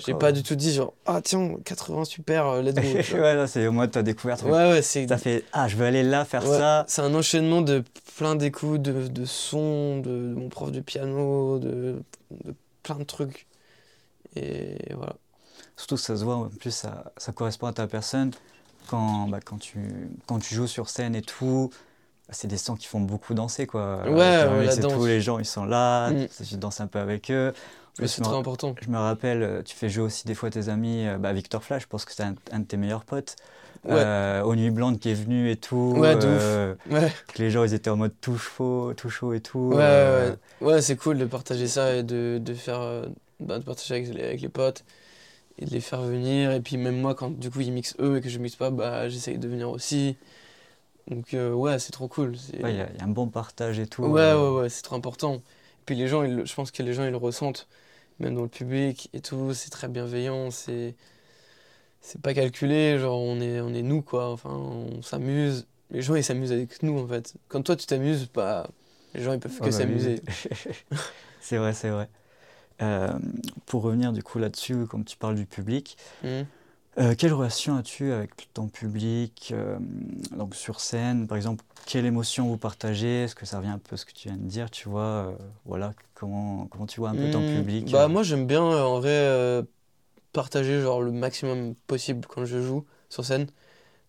J'ai 0.06 0.14
pas 0.14 0.31
du 0.32 0.43
tout 0.44 0.55
dit 0.55 0.73
genre, 0.73 0.94
ah 1.06 1.20
tiens, 1.23 1.56
80 1.64 2.05
super, 2.05 2.46
euh, 2.46 2.62
let's 2.62 2.75
go. 2.76 2.82
ouais, 3.17 3.46
c'est 3.49 3.67
au 3.67 3.73
moins 3.73 3.88
ta 3.88 4.02
découverte. 4.02 4.43
ouais, 4.44 4.50
ouais, 4.50 4.82
c'est... 4.82 5.06
T'as 5.06 5.19
fait, 5.19 5.44
ah, 5.52 5.67
je 5.69 5.76
veux 5.76 5.84
aller 5.87 6.02
là, 6.05 6.25
faire 6.25 6.46
Ouais, 6.46 6.58
ça. 6.58 6.84
c'est 6.88 7.02
un 7.02 7.14
enchaînement 7.14 7.62
de 7.62 7.82
plein 8.17 8.37
d'écoutes, 8.37 8.82
de, 8.82 9.08
de 9.08 9.25
sons, 9.25 9.99
de, 10.00 10.11
de 10.11 10.34
mon 10.34 10.49
prof 10.49 10.70
de 10.70 10.81
piano, 10.81 11.58
de, 11.58 11.96
de 12.44 12.55
plein 12.82 12.96
de 12.96 13.05
trucs. 13.05 13.46
Et 14.37 14.76
voilà. 14.94 15.17
Surtout 15.76 15.96
que 15.96 16.00
ça 16.02 16.17
se 16.17 16.25
voit, 16.25 16.37
en 16.37 16.49
plus, 16.49 16.70
ça, 16.70 17.12
ça 17.17 17.32
correspond 17.32 17.67
à 17.69 17.73
ta 17.73 17.87
personne. 17.87 18.32
Quand, 18.88 19.29
bah, 19.29 19.40
quand, 19.44 19.58
tu, 19.58 19.81
quand 20.26 20.38
tu 20.40 20.55
joues 20.55 20.67
sur 20.67 20.88
scène 20.88 21.14
et 21.14 21.23
tout, 21.23 21.70
c'est 22.31 22.49
des 22.49 22.56
sons 22.58 22.76
qui 22.76 22.87
font 22.87 23.00
beaucoup 23.00 23.34
danser, 23.34 23.67
quoi. 23.67 24.02
Ouais, 24.05 24.44
Tes 24.44 24.49
ouais, 24.69 24.75
tout, 24.76 24.82
danse. 24.82 25.06
les 25.06 25.20
gens, 25.20 25.38
ils 25.38 25.44
sont 25.46 25.64
là, 25.64 26.11
Mm. 26.11 26.29
tu 26.49 26.56
danses 26.56 26.81
un 26.81 26.87
peu 26.88 26.99
avec 26.99 27.31
eux. 27.31 27.52
Mais 28.00 28.08
c'est 28.08 28.23
très 28.23 28.37
important. 28.37 28.75
Je 28.81 28.88
me 28.88 28.99
rappelle, 28.99 29.43
euh, 29.43 29.62
tu 29.62 29.76
fais 29.76 29.88
jouer 29.90 30.05
aussi 30.05 30.26
des 30.26 30.34
fois 30.34 30.50
tes 30.50 30.69
amis, 30.70 31.06
euh, 31.06 31.19
bah, 31.19 31.32
Victor 31.32 31.62
Flash, 31.62 31.82
je 31.82 31.88
pense 31.88 32.05
que 32.06 32.12
c'est 32.12 32.23
un, 32.23 32.34
un 32.52 32.61
de 32.61 32.64
tes 32.64 32.76
meilleurs 32.79 33.05
potes. 33.05 33.37
Ouais. 33.84 33.93
Euh, 33.94 34.43
aux 34.43 34.55
Nuits 34.55 34.70
Blanches 34.70 34.99
qui 34.99 35.11
est 35.11 35.14
venu 35.14 35.50
et 35.50 35.56
tout. 35.56 35.94
Ouais, 35.96 36.14
de 36.14 36.19
ouf. 36.19 36.25
euh, 36.29 36.75
Ouais, 36.90 37.12
que 37.34 37.43
les 37.43 37.50
gens, 37.50 37.64
ils 37.64 37.75
étaient 37.75 37.90
en 37.90 37.96
mode 37.96 38.14
tout 38.20 38.37
chaud, 38.38 38.94
tout 38.94 39.11
chaud 39.11 39.32
et 39.32 39.40
tout. 39.40 39.58
ouais, 39.73 39.79
euh, 39.81 40.31
ouais. 40.61 40.67
Ouais, 40.67 40.82
c'est 40.82 40.96
cool 40.96 41.19
de 41.19 41.25
partager 41.25 41.67
ça 41.67 41.96
et 41.96 42.02
de, 42.02 42.38
de 42.43 42.55
faire. 42.55 42.81
euh, 42.81 43.06
bah, 43.40 43.58
de 43.58 43.64
partager 43.64 43.94
avec 43.94 44.08
les, 44.14 44.23
avec 44.25 44.40
les 44.40 44.49
potes 44.49 44.84
et 45.58 45.64
de 45.67 45.70
les 45.70 45.81
faire 45.81 46.02
venir. 46.02 46.52
Et 46.52 46.61
puis 46.61 46.76
même 46.76 47.00
moi, 47.00 47.14
quand 47.14 47.31
du 47.38 47.50
coup 47.50 47.61
ils 47.61 47.73
mixent 47.73 47.96
eux 48.00 48.19
et 48.19 48.20
que 48.20 48.29
je 48.29 48.38
mixe 48.38 48.56
pas, 48.56 48.70
bah 48.70 49.08
j'essaye 49.08 49.38
de 49.38 49.49
venir 49.49 49.70
aussi. 49.70 50.17
Donc 51.08 51.34
euh, 51.34 51.52
ouais, 51.52 51.79
c'est 51.79 51.93
trop 51.93 52.08
cool. 52.08 52.34
Il 52.55 52.61
y, 52.61 52.64
a 52.64 52.70
il 52.70 52.76
y 52.76 52.81
a 53.00 53.05
un 53.05 53.08
bon 53.08 53.29
partage 53.29 53.79
et 53.79 53.87
tout. 53.87 54.05
Ouais, 54.05 54.32
ouais, 54.34 54.49
ouais, 54.61 54.69
c'est 54.69 54.82
trop 54.82 54.96
important. 54.96 55.37
Et 55.37 55.40
puis 55.87 55.96
les 55.96 56.06
gens, 56.08 56.23
ils 56.23 56.46
je 56.46 56.55
pense 56.55 56.70
que 56.70 56.82
les 56.82 56.94
gens, 56.94 57.05
ils 57.05 57.11
le 57.11 57.17
ressentent, 57.17 57.67
même 58.20 58.34
dans 58.37 58.43
le 58.43 58.49
public 58.49 59.11
et 59.12 59.20
tout, 59.20 59.52
c'est 59.55 59.70
très 59.70 59.88
bienveillant, 59.88 60.50
c'est 60.50 60.94
c'est 62.02 62.22
pas 62.22 62.34
calculé, 62.34 62.99
genre 63.00 63.20
on 63.20 63.40
est, 63.40 63.60
on 63.62 63.75
est 63.75 63.82
nous, 63.82 64.02
quoi, 64.02 64.31
enfin, 64.32 64.50
on 64.52 65.02
s'amuse. 65.02 65.69
Les 65.90 66.02
gens, 66.02 66.16
ils 66.16 66.25
s'amusent 66.25 66.52
avec 66.52 66.82
nous, 66.84 66.99
en 67.00 67.08
fait. 67.08 67.34
Quand 67.49 67.62
toi, 67.62 67.76
tu 67.76 67.87
t'amuses, 67.87 68.28
bah, 68.34 68.69
les 69.14 69.22
gens, 69.22 69.34
ils 69.34 69.40
peuvent 69.40 69.60
que 69.60 69.70
Ouais, 69.70 69.70
bah 69.70 69.82
s'amuser. 69.82 70.22
oui. 70.26 70.26
c'est 71.40 71.56
vrai, 71.58 71.72
c'est 71.72 71.90
vrai. 71.90 72.08
Euh, 72.82 73.12
pour 73.66 73.82
revenir 73.82 74.12
du 74.12 74.22
coup 74.22 74.38
là-dessus, 74.40 74.86
comme 74.88 75.05
tu 75.05 75.17
parles 75.19 75.36
du 75.36 75.46
public, 75.46 75.96
Mhm. 76.22 76.53
euh, 76.98 77.15
quelle 77.17 77.32
relation 77.32 77.76
as-tu 77.76 78.12
avec 78.12 78.53
ton 78.53 78.69
public 78.69 79.53
euh, 79.56 79.79
Donc 80.36 80.55
sur 80.55 80.81
scène, 80.81 81.26
par 81.26 81.36
exemple, 81.36 81.65
quelle 81.86 82.05
émotion 82.06 82.48
vous 82.48 82.58
partagez? 82.58 83.24
Est-ce 83.24 83.34
que 83.34 83.46
ça 83.46 83.58
revient 83.58 83.70
un 83.70 83.79
peu 83.79 83.94
à 83.94 83.96
ce 83.96 84.05
que 84.05 84.12
tu 84.12 84.29
viens 84.29 84.36
de 84.36 84.44
dire, 84.46 84.70
tu 84.70 84.88
vois? 84.88 85.34
Voilà, 85.65 85.94
comment, 86.15 86.67
comment 86.67 86.86
tu 86.86 87.00
vois 87.00 87.10
un 87.10 87.17
peu 87.17 87.29
ton 87.29 87.43
Hmm, 87.43 87.65
public? 87.82 87.91
Bah 87.91 88.08
moi 88.08 88.22
j'aime 88.22 88.46
bien 88.46 88.62
en 88.62 88.98
vrai 89.00 89.10
partager 90.32 90.81
genre 90.81 91.03
le 91.03 91.12
maximum 91.12 91.74
possible 91.86 92.27
quand 92.29 92.44
je 92.44 92.60
joue 92.62 92.86
sur 93.10 93.24
scène. 93.24 93.46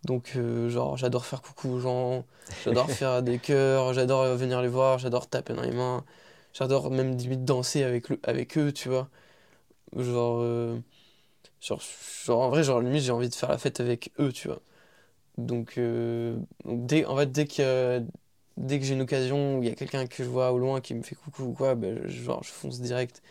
Donc 0.05 0.33
euh, 0.37 0.69
genre 0.69 0.97
j'adore 0.97 1.25
faire 1.25 1.41
coucou 1.41 1.69
aux 1.71 1.79
gens, 1.79 2.25
j'adore 2.59 2.91
faire 2.93 3.23
des 3.23 3.39
chœurs, 3.39 3.93
j'adore 3.93 4.35
venir 4.37 4.61
les 4.61 4.67
voir, 4.69 4.99
j'adore 4.99 5.27
taper 5.29 5.53
dans 5.53 5.63
les 5.63 5.71
mains, 5.71 6.05
j'adore 6.53 6.91
même 6.91 7.17
limite 7.17 7.45
danser 7.45 7.83
avec 7.83 8.09
le, 8.09 8.19
avec 8.23 8.57
eux, 8.57 8.71
tu 8.73 8.89
vois. 8.89 9.09
Genre, 9.95 10.39
euh, 10.41 10.79
genre 11.61 11.81
genre 12.25 12.41
en 12.41 12.49
vrai 12.49 12.63
genre 12.63 12.81
limite 12.81 13.03
j'ai 13.03 13.11
envie 13.11 13.29
de 13.29 13.35
faire 13.35 13.49
la 13.49 13.57
fête 13.57 13.79
avec 13.79 14.11
eux, 14.19 14.31
tu 14.33 14.47
vois. 14.47 14.61
Donc, 15.37 15.77
euh, 15.79 16.37
donc 16.65 16.85
dès 16.87 17.05
en 17.05 17.17
fait 17.17 17.31
dès 17.31 17.47
que 17.47 18.03
dès 18.57 18.79
que 18.79 18.85
j'ai 18.85 18.95
une 18.95 19.01
occasion 19.03 19.57
où 19.59 19.63
il 19.63 19.69
y 19.69 19.71
a 19.71 19.75
quelqu'un 19.75 20.07
que 20.07 20.23
je 20.23 20.29
vois 20.29 20.51
au 20.53 20.59
loin 20.59 20.81
qui 20.81 20.93
me 20.95 21.03
fait 21.03 21.15
coucou 21.15 21.43
ou 21.45 21.53
quoi, 21.53 21.75
ben, 21.75 22.01
je- 22.07 22.23
genre 22.23 22.43
je 22.43 22.51
fonce 22.51 22.81
direct. 22.81 23.21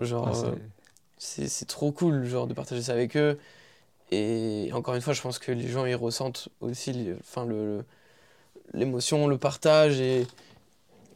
Genre, 0.00 0.34
ah, 0.34 0.54
c'est- 1.18 1.48
trop 1.66 1.92
cool 1.92 2.24
genre, 2.26 2.46
de 2.46 2.54
partager 2.54 2.82
ça 2.82 2.92
avec 2.92 3.16
eux. 3.16 3.38
Et 4.12 4.70
encore 4.74 4.94
une 4.94 5.02
fois, 5.02 5.14
je 5.14 5.22
pense 5.22 5.38
que 5.40 5.52
les 5.52 5.68
gens 5.68 5.86
ils 5.86 5.94
ressentent 5.96 6.48
aussi 6.60 7.12
enfin, 7.20 7.46
le, 7.46 7.78
le- 7.78 7.84
l'émotion, 8.74 9.28
le 9.28 9.38
partage 9.38 10.00
et, 10.00 10.22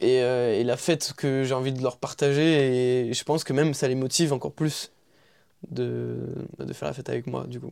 et, 0.01 0.23
euh, 0.23 0.55
et 0.59 0.63
la 0.63 0.77
fête 0.77 1.13
que 1.17 1.43
j'ai 1.43 1.53
envie 1.53 1.73
de 1.73 1.81
leur 1.83 1.97
partager. 1.97 3.07
Et 3.09 3.13
je 3.13 3.23
pense 3.23 3.43
que 3.43 3.53
même 3.53 3.73
ça 3.73 3.87
les 3.87 3.95
motive 3.95 4.33
encore 4.33 4.53
plus 4.53 4.91
de, 5.71 6.17
de 6.59 6.73
faire 6.73 6.87
la 6.89 6.93
fête 6.93 7.09
avec 7.09 7.27
moi, 7.27 7.45
du 7.47 7.59
coup. 7.59 7.71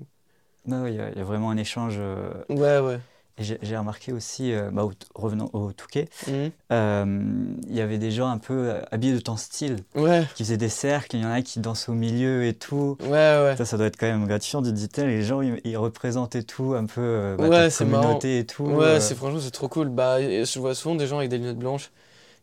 Ouais, 0.68 0.94
y, 0.96 1.00
a 1.00 1.10
il 1.12 1.18
y 1.18 1.22
a 1.22 1.24
vraiment 1.24 1.50
un 1.50 1.58
échange. 1.58 1.96
euh, 1.98 2.34
Ouais, 2.50 2.80
ouais. 2.80 3.00
J'ai 3.40 3.78
remarqué 3.78 4.12
aussi, 4.14 4.52
euh, 4.54 4.70
bah, 4.72 4.84
au- 4.86 4.92
revenant 5.16 5.50
au 5.54 5.72
Touquet, 5.72 6.10
Mhm. 6.28 6.52
euh, 6.72 7.06
il 7.68 7.76
y 7.76 7.82
avait 7.82 7.98
des 7.98 8.12
gens 8.12 8.28
un 8.30 8.38
peu 8.38 8.54
euh, 8.54 8.82
habillés 8.92 9.14
de 9.14 9.20
ton 9.20 9.38
style, 9.38 9.78
Ouais, 9.96 10.26
qui 10.36 10.44
faisaient 10.44 10.58
des 10.58 10.70
cercles, 10.70 11.16
il 11.18 11.22
y 11.22 11.26
en 11.26 11.32
a 11.32 11.42
qui 11.42 11.60
dansent 11.60 11.90
au 11.90 11.94
milieu 11.94 12.46
et 12.46 12.54
tout. 12.54 12.98
ouais, 13.02 13.08
ouais. 13.10 13.56
Ça, 13.58 13.66
ça 13.66 13.78
doit 13.78 13.88
être 13.88 13.98
quand 13.98 14.08
même 14.08 14.28
gratifiant 14.28 14.62
de 14.62 14.72
dire, 14.72 14.88
les 14.98 15.24
gens, 15.24 15.42
ils, 15.42 15.60
et 16.36 16.44
tout, 16.44 16.74
un 16.76 16.86
peu 16.86 17.02
euh, 17.02 17.38
bah, 17.38 17.50
Ouais, 17.50 17.64
ta 17.64 17.70
c'est 17.70 17.86
communauté 17.86 18.40
et 18.40 18.46
tout. 18.46 18.64
Ouais, 18.66 18.76
euh, 18.86 19.00
c'est 19.00 19.16
franchement 19.16 19.40
c'est 19.40 19.52
trop 19.52 19.68
cool. 19.70 19.90
Bah, 19.90 20.22
je 20.22 20.60
vois 20.60 20.76
souvent 20.76 20.96
des 20.96 21.08
gens 21.08 21.18
avec 21.20 21.30
des 21.30 21.38
lunettes 21.38 21.58
blanches 21.60 21.92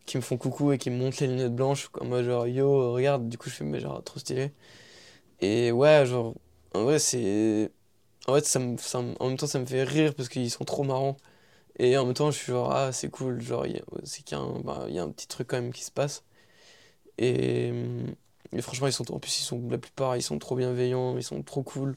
qui 0.07 0.17
me 0.19 0.23
font 0.23 0.37
coucou 0.37 0.73
et 0.73 0.79
qui 0.79 0.91
me 0.91 0.99
montrent 0.99 1.19
les 1.21 1.29
lunettes 1.29 1.55
blanches 1.55 1.89
comme 1.89 2.09
moi 2.09 2.23
genre 2.23 2.47
yo 2.47 2.93
regarde. 2.93 3.29
Du 3.29 3.39
coup 3.39 3.51
je 3.51 3.55
fais 3.57 3.65
mais 3.65 3.81
genre 3.81 4.03
trop 4.05 4.21
stylé. 4.21 4.53
Et 5.41 5.73
ouais 5.73 6.07
genre 6.07 6.35
en 6.75 6.85
vrai 6.85 6.99
c'est 6.99 7.73
en 8.26 8.35
fait, 8.35 8.45
ça 8.47 8.59
me, 8.59 8.76
ça 8.78 9.02
me- 9.02 9.14
en 9.21 9.28
même 9.28 9.37
temps, 9.37 9.47
ça 9.47 9.59
me 9.59 9.66
fait 9.66 9.83
rire 9.85 10.14
parce 10.14 10.28
qu'ils 10.28 10.50
sont 10.50 10.64
trop 10.64 10.85
marrants. 10.85 11.16
Et 11.78 11.97
en 11.99 12.07
même 12.07 12.14
temps, 12.14 12.31
je 12.31 12.38
suis 12.38 12.52
genre, 12.52 12.73
ah, 12.73 12.93
c'est 12.93 13.11
cool, 13.11 13.40
genre, 13.43 13.66
il 13.66 13.75
y 13.76 13.78
a- 13.78 13.83
c'est 14.04 14.23
qu'il 14.25 14.38
y, 14.38 14.40
a 14.40 14.45
un- 14.45 14.61
bah, 14.61 14.87
y 14.90 14.99
a 14.99 15.02
un 15.04 15.11
petit 15.11 15.28
truc 15.28 15.49
quand 15.49 15.57
même 15.61 15.73
qui 15.73 15.85
se 15.85 15.90
passe. 15.93 16.25
Et, 17.19 17.73
et 18.52 18.62
franchement, 18.62 18.87
ils 18.88 18.93
sont, 18.93 19.11
en 19.12 19.19
plus, 19.21 19.40
ils 19.40 19.45
sont, 19.45 19.62
la 19.71 19.78
plupart, 19.78 20.16
ils 20.16 20.23
sont 20.23 20.38
trop 20.38 20.57
bienveillants, 20.57 21.16
ils 21.16 21.23
sont 21.25 21.43
trop 21.43 21.62
cool. 21.62 21.97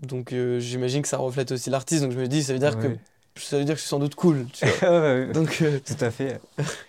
Donc, 0.00 0.32
euh, 0.32 0.60
j'imagine 0.60 1.02
que 1.02 1.08
ça 1.08 1.18
reflète 1.18 1.52
aussi 1.52 1.70
l'artiste. 1.70 2.02
Donc, 2.04 2.12
je 2.12 2.20
me 2.20 2.28
dis, 2.28 2.42
ça 2.44 2.52
veut 2.52 2.58
dire 2.60 2.76
Ouais. 2.76 2.98
que, 3.36 3.40
ça 3.40 3.58
veut 3.58 3.64
dire 3.64 3.74
que 3.74 3.78
je 3.78 3.82
suis 3.82 3.90
sans 3.90 3.98
doute 4.00 4.14
cool, 4.16 4.46
tu 4.52 4.66
vois. 4.66 4.82
Donc, 5.32 5.62
euh, 5.62 5.80
Tout 5.80 6.04
à 6.04 6.10
fait. 6.10 6.40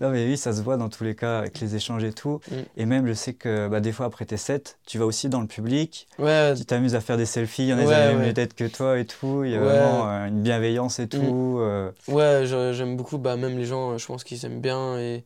Non, 0.00 0.10
mais 0.10 0.26
oui, 0.26 0.36
ça 0.36 0.52
se 0.52 0.62
voit 0.62 0.76
dans 0.76 0.88
tous 0.88 1.04
les 1.04 1.14
cas 1.14 1.38
avec 1.38 1.58
les 1.60 1.74
échanges 1.74 2.04
et 2.04 2.12
tout. 2.12 2.40
Mm. 2.50 2.54
Et 2.76 2.86
même, 2.86 3.06
je 3.06 3.12
sais 3.12 3.34
que 3.34 3.68
bah, 3.68 3.80
des 3.80 3.92
fois, 3.92 4.06
après 4.06 4.24
tes 4.24 4.36
sets, 4.36 4.76
tu 4.86 4.98
vas 4.98 5.06
aussi 5.06 5.28
dans 5.28 5.40
le 5.40 5.46
public, 5.46 6.06
ouais, 6.18 6.54
tu 6.54 6.64
t'amuses 6.64 6.94
à 6.94 7.00
faire 7.00 7.16
des 7.16 7.26
selfies, 7.26 7.62
il 7.64 7.68
y 7.68 7.72
en 7.74 7.78
a 7.78 7.84
qui 7.84 7.90
ont 7.90 8.18
Ouais, 8.18 8.32
têtes 8.32 8.54
que 8.54 8.66
toi 8.66 8.98
et 8.98 9.06
tout. 9.06 9.44
Il 9.44 9.50
y 9.52 9.56
a 9.56 9.60
vraiment 9.60 10.10
euh, 10.10 10.26
une 10.26 10.42
bienveillance 10.42 10.98
et 10.98 11.06
Mm. 11.06 11.08
tout. 11.08 11.56
euh, 11.60 11.90
Ouais, 12.08 12.42
j'aime 12.44 12.96
beaucoup, 12.96 13.18
bah, 13.18 13.36
même 13.36 13.56
les 13.58 13.64
gens, 13.66 13.92
euh, 13.92 13.98
je 13.98 14.06
pense 14.06 14.24
qu'ils 14.24 14.44
aiment 14.44 14.60
bien 14.60 14.98
et, 14.98 15.24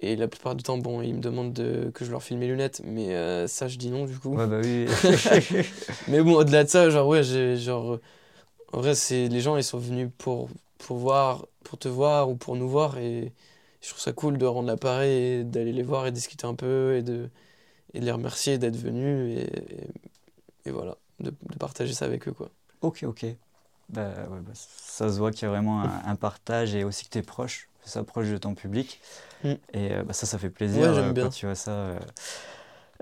et 0.00 0.16
la 0.16 0.28
plupart 0.28 0.54
du 0.54 0.62
temps, 0.62 0.78
bon, 0.78 1.00
ils 1.02 1.14
me 1.14 1.20
demandent 1.20 1.52
de, 1.52 1.90
que 1.94 2.04
je 2.04 2.10
leur 2.10 2.22
file 2.22 2.38
mes 2.38 2.46
lunettes, 2.48 2.82
mais 2.84 3.14
euh, 3.14 3.46
ça, 3.46 3.66
je 3.68 3.78
dis 3.78 3.90
non 3.90 4.04
du 4.04 4.18
coup. 4.18 4.36
Ouais, 4.36 4.46
bah 4.46 4.60
oui. 4.62 4.86
Mais 6.08 6.22
bon, 6.22 6.34
au-delà 6.36 6.64
de 6.64 6.68
ça, 6.68 6.90
genre, 6.90 7.08
ouais, 7.08 7.22
genre, 7.56 7.98
en 8.72 8.80
vrai, 8.80 8.92
les 9.10 9.40
gens, 9.40 9.56
ils 9.56 9.64
sont 9.64 9.78
venus 9.78 10.08
pour, 10.18 10.48
pour 10.78 10.98
voir, 10.98 11.46
pour 11.68 11.78
te 11.78 11.88
voir 11.88 12.30
ou 12.30 12.36
pour 12.36 12.56
nous 12.56 12.68
voir 12.68 12.98
et 12.98 13.32
je 13.82 13.88
trouve 13.90 14.00
ça 14.00 14.12
cool 14.12 14.38
de 14.38 14.46
rendre 14.46 14.68
l'appareil 14.68 15.12
et 15.40 15.44
d'aller 15.44 15.72
les 15.72 15.82
voir 15.82 16.06
et 16.06 16.12
discuter 16.12 16.46
un 16.46 16.54
peu 16.54 16.96
et 16.96 17.02
de, 17.02 17.30
et 17.94 18.00
de 18.00 18.04
les 18.06 18.12
remercier 18.12 18.58
d'être 18.58 18.76
venus 18.76 19.38
et, 19.38 19.42
et, 19.74 19.88
et 20.66 20.70
voilà, 20.72 20.96
de, 21.20 21.30
de 21.30 21.56
partager 21.58 21.94
ça 21.94 22.06
avec 22.06 22.28
eux, 22.28 22.32
quoi. 22.32 22.50
ok, 22.80 23.04
ok. 23.04 23.26
Bah, 23.88 24.08
ouais, 24.30 24.40
bah, 24.40 24.52
ça 24.54 25.08
se 25.12 25.18
voit 25.18 25.30
qu'il 25.30 25.42
y 25.42 25.46
a 25.46 25.48
vraiment 25.50 25.82
un, 25.82 26.02
un 26.04 26.16
partage 26.16 26.74
et 26.74 26.84
aussi 26.84 27.04
que 27.04 27.10
tu 27.10 27.18
es 27.18 27.22
proche, 27.22 27.68
que 27.84 27.88
ça 27.90 28.02
proche 28.04 28.28
de 28.28 28.36
ton 28.38 28.54
public. 28.54 29.00
Mm. 29.44 29.56
Et 29.74 29.92
euh, 29.92 30.02
bah, 30.04 30.12
ça, 30.12 30.26
ça 30.26 30.38
fait 30.38 30.50
plaisir 30.50 30.88
Ouais, 30.88 30.94
j'aime 30.94 31.10
euh, 31.10 31.12
bien. 31.12 31.24
quand 31.24 31.30
tu 31.30 31.46
vois 31.46 31.54
ça. 31.54 31.70
euh. 31.72 31.98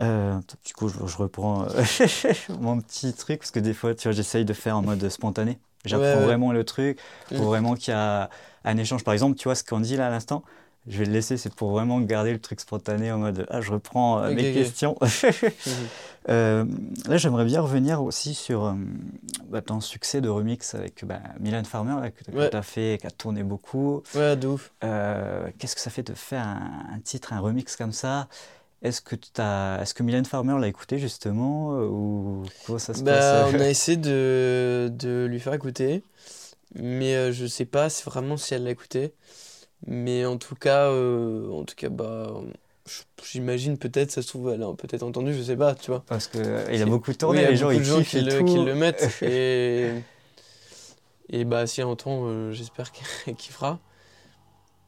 Euh, 0.00 0.40
du 0.66 0.72
coup, 0.74 0.88
je, 0.88 1.06
je 1.06 1.16
reprends 1.16 1.66
mon 2.60 2.80
petit 2.80 3.12
truc 3.14 3.40
parce 3.40 3.50
que 3.52 3.60
des 3.60 3.74
fois, 3.74 3.94
tu 3.94 4.08
vois, 4.08 4.12
j'essaye 4.12 4.44
de 4.44 4.52
faire 4.52 4.76
en 4.76 4.82
mode 4.82 5.08
spontané. 5.08 5.58
J'apprends 5.84 6.18
Ouais, 6.18 6.26
ouais. 6.26 6.26
vraiment 6.26 6.52
le 6.52 6.64
truc 6.64 6.98
pour 7.36 7.46
Mm. 7.46 7.48
vraiment 7.48 7.74
qu'il 7.74 7.92
y 7.92 7.96
a 7.96 8.28
un 8.64 8.76
échange. 8.76 9.04
Par 9.04 9.14
exemple, 9.14 9.36
tu 9.36 9.44
vois 9.48 9.54
ce 9.54 9.64
qu'on 9.64 9.80
dit 9.80 9.96
là 9.96 10.06
à 10.06 10.10
l'instant, 10.10 10.42
je 10.86 10.98
vais 10.98 11.06
le 11.06 11.12
laisser, 11.12 11.36
c'est 11.38 11.52
pour 11.54 11.70
vraiment 11.70 11.98
garder 12.00 12.32
le 12.32 12.38
truc 12.38 12.60
spontané 12.60 13.10
en 13.10 13.18
mode 13.18 13.46
ah, 13.50 13.60
je 13.62 13.72
reprends 13.72 14.20
euh, 14.22 14.34
mes 14.34 14.52
questions. 14.52 14.96
Mhm. 15.66 15.72
Euh, 16.30 16.64
là, 17.06 17.18
j'aimerais 17.18 17.44
bien 17.44 17.60
revenir 17.60 18.02
aussi 18.02 18.32
sur 18.34 18.64
euh, 18.64 18.72
bah, 19.50 19.60
ton 19.60 19.80
succès 19.82 20.22
de 20.22 20.28
remix 20.30 20.74
avec 20.74 21.04
bah, 21.04 21.20
Mylène 21.38 21.66
Farmer 21.66 21.96
là, 22.00 22.10
que, 22.10 22.30
Ouais. 22.32 22.48
tu 22.48 22.56
as 22.56 22.62
fait, 22.62 22.96
qui 22.98 23.06
a 23.06 23.10
tourné 23.10 23.42
beaucoup. 23.42 24.02
Ouais, 24.14 24.34
de 24.34 24.46
ouf. 24.48 24.72
Qu'est-ce 24.80 25.74
que 25.74 25.82
ça 25.82 25.90
fait 25.90 26.02
de 26.02 26.14
faire 26.14 26.46
un, 26.46 26.94
un 26.94 26.98
titre, 27.00 27.34
un 27.34 27.40
remix 27.40 27.76
comme 27.76 27.92
ça? 27.92 28.28
Est-ce 28.82 29.02
que, 29.02 29.16
t'as- 29.16 29.80
est-ce 29.82 29.92
que 29.92 30.02
Mylène 30.02 30.24
Farmer 30.24 30.58
l'a 30.58 30.68
écouté 30.68 30.98
justement 30.98 31.72
Ou 31.78 32.42
comment 32.66 32.78
ça 32.78 32.94
se 32.94 33.02
Bah, 33.02 33.12
passe? 33.12 33.54
on 33.54 33.60
a 33.60 33.68
essayé 33.68 33.96
de, 33.98 34.90
de 34.94 35.26
lui 35.28 35.40
faire 35.40 35.52
écouter, 35.54 36.02
mais 36.74 37.14
euh, 37.16 37.32
je 37.32 37.46
sais 37.46 37.64
pas 37.66 37.90
si 37.90 38.04
vraiment 38.04 38.36
si 38.36 38.54
elle 38.54 38.64
l'a 38.64 38.70
écouté. 38.70 39.14
Mais 39.86 40.26
en 40.26 40.38
tout 40.38 40.54
cas, 40.56 40.88
euh, 40.90 41.50
en 41.50 41.64
tout 41.64 41.74
cas, 41.76 41.88
bah, 41.90 42.32
j'imagine 43.24 43.78
peut-être, 43.78 44.10
ça 44.10 44.22
se 44.22 44.28
trouve, 44.28 44.50
elle 44.50 44.62
a 44.62 44.74
peut-être 44.74 45.02
entendu, 45.02 45.34
je 45.34 45.42
sais 45.42 45.56
pas, 45.56 45.74
tu 45.74 45.90
vois. 45.90 46.04
Parce 46.06 46.28
qu'il 46.28 46.40
a 46.82 46.86
C'est- 46.86 46.86
beaucoup 46.86 47.12
Oui, 47.24 47.42
tourné, 47.42 47.44
a 47.46 47.52
les 47.52 47.56
gens 47.56 47.70
beaucoup 47.70 47.70
ils 47.70 47.80
de 47.80 47.84
gens 47.84 48.02
qui 48.02 48.20
le, 48.20 48.42
qui 48.42 48.58
le 48.60 48.74
mettent, 48.74 49.18
et, 49.22 49.94
et 51.28 51.44
bah, 51.44 51.66
si 51.66 51.80
elle 51.80 51.86
entend, 51.86 52.26
euh, 52.26 52.52
j'espère 52.52 52.92
qu'elle 52.92 53.36
kiffera. 53.36 53.80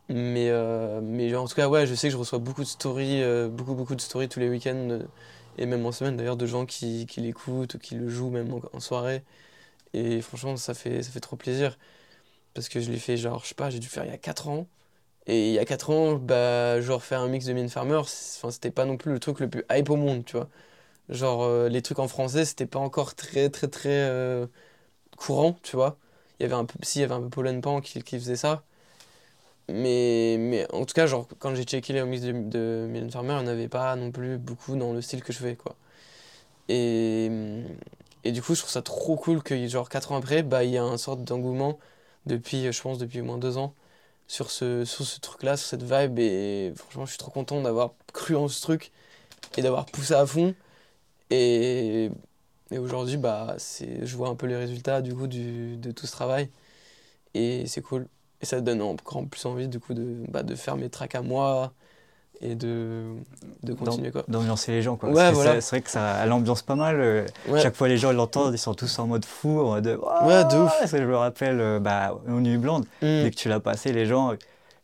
Mais, 0.09 0.51
euh, 0.51 1.01
mais 1.03 1.35
en 1.35 1.47
tout 1.49 1.55
cas, 1.57 1.69
ouais, 1.69 1.87
je 1.87 1.95
sais 1.95 2.09
que 2.09 2.13
je 2.13 2.17
reçois 2.17 2.39
beaucoup 2.39 2.63
de 2.63 2.67
stories, 2.69 3.23
euh, 3.23 3.49
beaucoup, 3.49 3.75
beaucoup 3.75 3.97
de 3.97 4.01
stories 4.01 4.29
tous 4.29 4.39
les 4.39 4.49
week-ends, 4.49 4.89
euh, 4.91 5.03
et 5.59 5.67
même 5.67 5.85
en 5.85 5.91
semaine 5.93 6.17
d'ailleurs, 6.17 6.37
de 6.37 6.47
gens 6.47 6.65
qui, 6.65 7.07
qui 7.07 7.21
l'écoutent 7.21 7.75
ou 7.75 7.79
qui 7.79 7.97
le 7.97 8.09
jouent 8.09 8.31
même 8.31 8.53
en, 8.55 8.61
en 8.73 8.79
soirée. 8.81 9.25
Et 9.97 10.21
franchement, 10.23 10.57
ça 10.59 10.75
fait, 10.75 11.03
ça 11.03 11.11
fait 11.11 11.21
trop 11.21 11.37
plaisir. 11.37 11.79
Parce 12.55 12.69
que 12.69 12.81
je 12.81 12.91
l'ai 12.93 12.99
fait, 12.99 13.17
genre, 13.19 13.43
je 13.45 13.49
sais 13.51 13.55
pas, 13.55 13.71
j'ai 13.71 13.81
dû 13.81 13.89
faire 13.89 14.05
il 14.05 14.11
y 14.11 14.15
a 14.15 14.19
4 14.19 14.49
ans. 14.49 14.69
Et 15.27 15.49
il 15.51 15.55
y 15.55 15.59
a 15.61 15.65
4 15.67 15.91
ans, 15.91 16.17
bah, 16.17 16.81
genre, 16.83 17.05
faire 17.05 17.21
un 17.23 17.29
mix 17.29 17.47
de 17.47 17.55
Mine 17.55 17.71
Farmer, 17.71 18.03
c'était 18.07 18.71
pas 18.73 18.85
non 18.87 18.97
plus 18.99 19.13
le 19.13 19.21
truc 19.21 19.41
le 19.41 19.51
plus 19.51 19.65
hype 19.71 19.91
au 19.91 19.97
monde, 19.97 20.25
tu 20.25 20.37
vois. 20.37 20.49
Genre, 21.11 21.45
euh, 21.45 21.69
les 21.71 21.83
trucs 21.83 22.01
en 22.01 22.09
français, 22.09 22.45
c'était 22.47 22.67
pas 22.67 22.81
encore 22.81 23.15
très, 23.17 23.51
très, 23.51 23.69
très 23.69 23.91
euh, 24.11 24.47
courant, 25.17 25.59
tu 25.63 25.77
vois. 25.77 25.99
Il 26.41 26.45
y 26.45 26.47
avait 26.47 26.55
un 26.57 26.65
peu, 26.67 26.79
si, 26.83 27.01
il 27.01 27.03
y 27.03 27.05
avait 27.07 27.15
un 27.15 27.23
peu 27.23 27.31
Pollen 27.31 27.61
Pan 27.63 27.81
qui, 27.83 28.03
qui 28.03 28.19
faisait 28.19 28.37
ça. 28.37 28.65
Mais, 29.69 30.37
mais 30.39 30.67
en 30.73 30.85
tout 30.85 30.95
cas, 30.95 31.07
genre, 31.07 31.27
quand 31.41 31.55
j'ai 31.55 31.65
checké 31.65 31.93
les 31.93 32.01
remixes 32.01 32.23
de, 32.23 32.33
de 32.33 33.11
Farmer, 33.11 33.35
il 33.41 33.45
n'y 33.45 33.49
en 33.49 33.53
avait 33.53 33.69
pas 33.69 33.97
non 33.97 34.13
plus 34.13 34.39
beaucoup 34.39 34.77
dans 34.77 34.93
le 34.93 35.01
style 35.03 35.23
que 35.25 35.33
je 35.33 35.39
fais, 35.39 35.57
quoi. 35.57 35.75
Et, 36.69 37.31
et 38.27 38.33
du 38.33 38.43
coup, 38.43 38.55
je 38.55 38.61
trouve 38.61 38.73
ça 38.73 38.83
trop 38.83 39.17
cool 39.17 39.43
que, 39.43 39.69
genre, 39.69 39.89
4 39.89 40.13
ans 40.13 40.17
après, 40.17 40.43
bah, 40.43 40.65
il 40.65 40.71
y 40.71 40.79
a 40.79 40.85
un 40.85 40.99
sorte 40.99 41.25
d'engouement 41.25 41.79
depuis, 42.27 42.73
je 42.73 42.83
pense, 42.83 42.99
depuis 42.99 43.21
au 43.21 43.25
moins 43.25 43.39
2 43.39 43.59
ans 43.59 43.75
sur 44.29 44.51
ce, 44.51 44.85
sur 44.85 45.05
ce 45.07 45.21
truc-là, 45.21 45.57
sur 45.57 45.69
cette 45.69 45.83
vibe. 45.85 46.19
Et 46.19 46.73
franchement, 46.77 47.07
je 47.07 47.11
suis 47.13 47.19
trop 47.19 47.31
content 47.31 47.63
d'avoir 47.63 47.95
cru 48.13 48.37
en 48.37 48.49
ce 48.49 48.61
truc 48.63 48.93
et 49.57 49.63
d'avoir 49.63 49.87
poussé 49.87 50.15
à 50.15 50.27
fond. 50.27 50.55
Et, 51.31 52.11
et 52.71 52.79
aujourd'hui, 52.79 53.17
bah, 53.17 53.57
je 53.59 54.17
vois 54.17 54.29
un 54.29 54.37
peu 54.37 54.47
les 54.47 54.57
résultats 54.57 55.03
du 55.03 55.15
coup 55.15 55.27
de 55.29 55.93
tout 55.93 56.07
ce 56.07 56.13
travail. 56.13 56.51
Et 57.35 57.67
c'est 57.67 57.83
cool. 57.83 58.09
Et 58.43 58.47
ça 58.47 58.61
donne 58.61 58.83
encore 58.83 59.27
plus 59.29 59.45
envie 59.47 59.69
du 59.69 59.81
coup 59.81 59.95
de, 59.95 60.25
bah, 60.29 60.43
de 60.43 60.55
faire 60.55 60.77
mes 60.77 60.91
tracks 60.91 61.15
à 61.15 61.23
moi 61.23 61.73
et 62.41 62.55
de, 62.55 63.05
de 63.63 63.73
continuer 63.73 64.11
quoi. 64.11 64.25
D'ambiancer 64.29 64.73
les 64.73 64.83
gens 64.83 64.97
quoi. 64.97 65.09
Ouais, 65.11 65.33
voilà. 65.33 65.61
c'est- 65.61 65.71
vrai 65.71 65.81
que 65.83 65.91
ça 65.91 66.17
elle 66.23 66.33
ambiance 66.33 66.63
pas 66.63 66.75
mal. 66.75 67.01
euh, 67.01 67.27
Ouais, 67.49 67.61
Chaque 67.61 67.75
fois 67.77 67.89
les 67.89 67.97
gens 67.99 68.13
l'entendent, 68.13 68.53
ils 68.55 68.59
sont 68.59 68.75
tous 68.75 68.99
en 68.99 69.07
mode 69.07 69.25
fou, 69.25 69.61
en 69.61 69.71
mode 69.75 69.87
Ouais, 70.25 70.45
de 70.45 70.57
ouf. 70.57 70.73
Parce 70.79 70.91
que 70.93 70.99
je 70.99 71.05
me 71.05 71.17
rappelle 71.17 71.61
euh, 71.61 71.79
bah, 71.81 72.19
au 72.29 72.41
Nuit 72.41 72.59
Blonde, 72.59 72.85
Mm. 73.03 73.23
dès 73.25 73.31
que 73.31 73.37
tu 73.37 73.49
l'as 73.49 73.61
passé, 73.61 73.93
les 73.93 74.07
gens, 74.07 74.35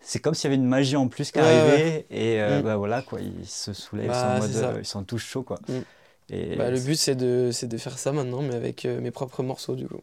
c'est 0.00 0.18
comme 0.18 0.34
s'il 0.34 0.50
y 0.50 0.54
avait 0.54 0.62
une 0.62 0.68
magie 0.68 0.96
en 0.96 1.08
plus 1.08 1.30
qui 1.30 1.38
arrivait. 1.38 2.06
Et 2.10 2.40
euh, 2.40 2.60
Mm. 2.60 2.62
bah 2.62 2.76
voilà 2.76 3.02
quoi, 3.02 3.20
ils 3.20 3.46
se 3.46 3.72
soulèvent, 3.72 4.06
ils, 4.10 4.14
sont 4.14 4.20
Bah, 4.20 4.34
en 4.36 4.38
mode, 4.72 4.78
ils 4.80 4.84
sont 4.86 5.02
tous 5.04 5.18
chauds 5.18 5.42
quoi. 5.42 5.58
Mm. 5.68 5.72
Et 6.30 6.56
Bah, 6.56 6.70
le 6.70 6.80
but 6.80 6.94
c'est 6.96 7.14
de, 7.14 7.50
de 7.66 7.76
faire 7.76 7.98
ça 7.98 8.12
maintenant, 8.12 8.40
mais 8.40 8.54
avec 8.54 8.86
euh, 8.86 9.00
mes 9.00 9.10
propres 9.10 9.42
morceaux 9.42 9.74
du 9.74 9.86
coup. 9.86 10.00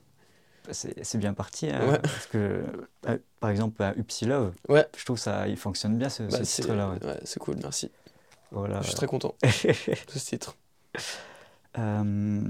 C'est 0.72 1.18
bien 1.18 1.34
parti. 1.34 1.70
hein. 1.70 2.00
Parce 2.02 2.28
que 2.28 2.64
euh, 3.08 3.18
par 3.40 3.50
exemple, 3.50 3.76
bah, 3.80 3.94
Upsy 3.98 4.26
Love, 4.26 4.54
Ouais. 4.68 4.86
je 4.98 5.06
trouve 5.06 5.18
ça 5.18 5.48
il 5.48 5.58
fonctionne 5.58 5.98
bien 5.98 6.10
ce, 6.10 6.24
Bah, 6.24 6.44
ce 6.44 6.44
titre-là. 6.62 6.90
ouais. 6.90 7.06
ouais, 7.06 7.20
c'est 7.24 7.40
cool, 7.40 7.56
merci. 7.62 7.92
Voilà. 8.52 8.82
Je 8.82 8.88
suis 8.88 8.96
très 8.96 9.08
content 9.08 9.36
de 9.44 9.48
ce 9.50 10.20
titre. 10.20 10.56
Euh, 11.78 12.42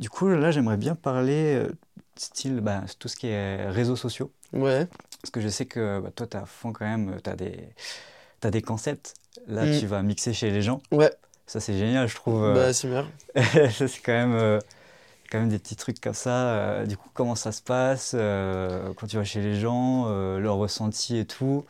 du 0.00 0.10
coup, 0.10 0.28
là, 0.28 0.50
j'aimerais 0.50 0.76
bien 0.76 0.94
parler 0.94 1.54
euh, 1.56 1.68
style 2.16 2.60
bah, 2.60 2.82
tout 2.98 3.08
ce 3.08 3.16
qui 3.16 3.28
est 3.28 3.68
réseaux 3.70 3.96
sociaux. 3.96 4.32
Ouais, 4.52 4.86
Parce 5.22 5.30
que 5.30 5.40
je 5.40 5.48
sais 5.48 5.66
que 5.66 6.00
bah, 6.00 6.10
toi, 6.14 6.26
tu 6.26 6.36
à 6.36 6.44
fond 6.44 6.72
quand 6.72 6.84
même, 6.84 7.16
tu 7.22 7.30
as 7.30 7.36
des, 7.36 7.68
t'as 8.40 8.50
des 8.50 8.62
concepts. 8.62 9.14
Là, 9.46 9.64
Mm. 9.64 9.78
tu 9.80 9.86
vas 9.86 10.02
mixer 10.02 10.32
chez 10.34 10.50
les 10.50 10.60
gens. 10.62 10.82
ouais, 10.90 11.10
Ça, 11.46 11.58
c'est 11.60 11.76
génial, 11.78 12.06
je 12.08 12.14
trouve. 12.16 12.44
euh, 12.44 12.54
bah, 12.54 12.72
c'est 12.72 12.88
bien. 12.88 13.08
ça, 13.70 13.88
c'est 13.88 14.00
quand 14.04 14.12
même, 14.12 14.34
quand 15.32 15.40
même 15.40 15.48
des 15.50 15.58
petits 15.58 15.76
trucs 15.76 16.00
comme 16.00 16.14
ça. 16.14 16.54
euh, 16.54 16.86
du 16.86 16.96
coup, 16.98 17.08
comment 17.14 17.34
ça 17.36 17.52
se 17.52 17.62
passe 17.62 18.12
euh, 18.16 18.92
quand 18.94 19.06
tu 19.08 19.16
vas 19.16 19.24
chez 19.24 19.42
les 19.42 19.58
gens, 19.60 20.06
euh, 20.08 20.38
leur 20.38 20.56
ressenti 20.56 21.16
et 21.18 21.26
tout 21.26 21.66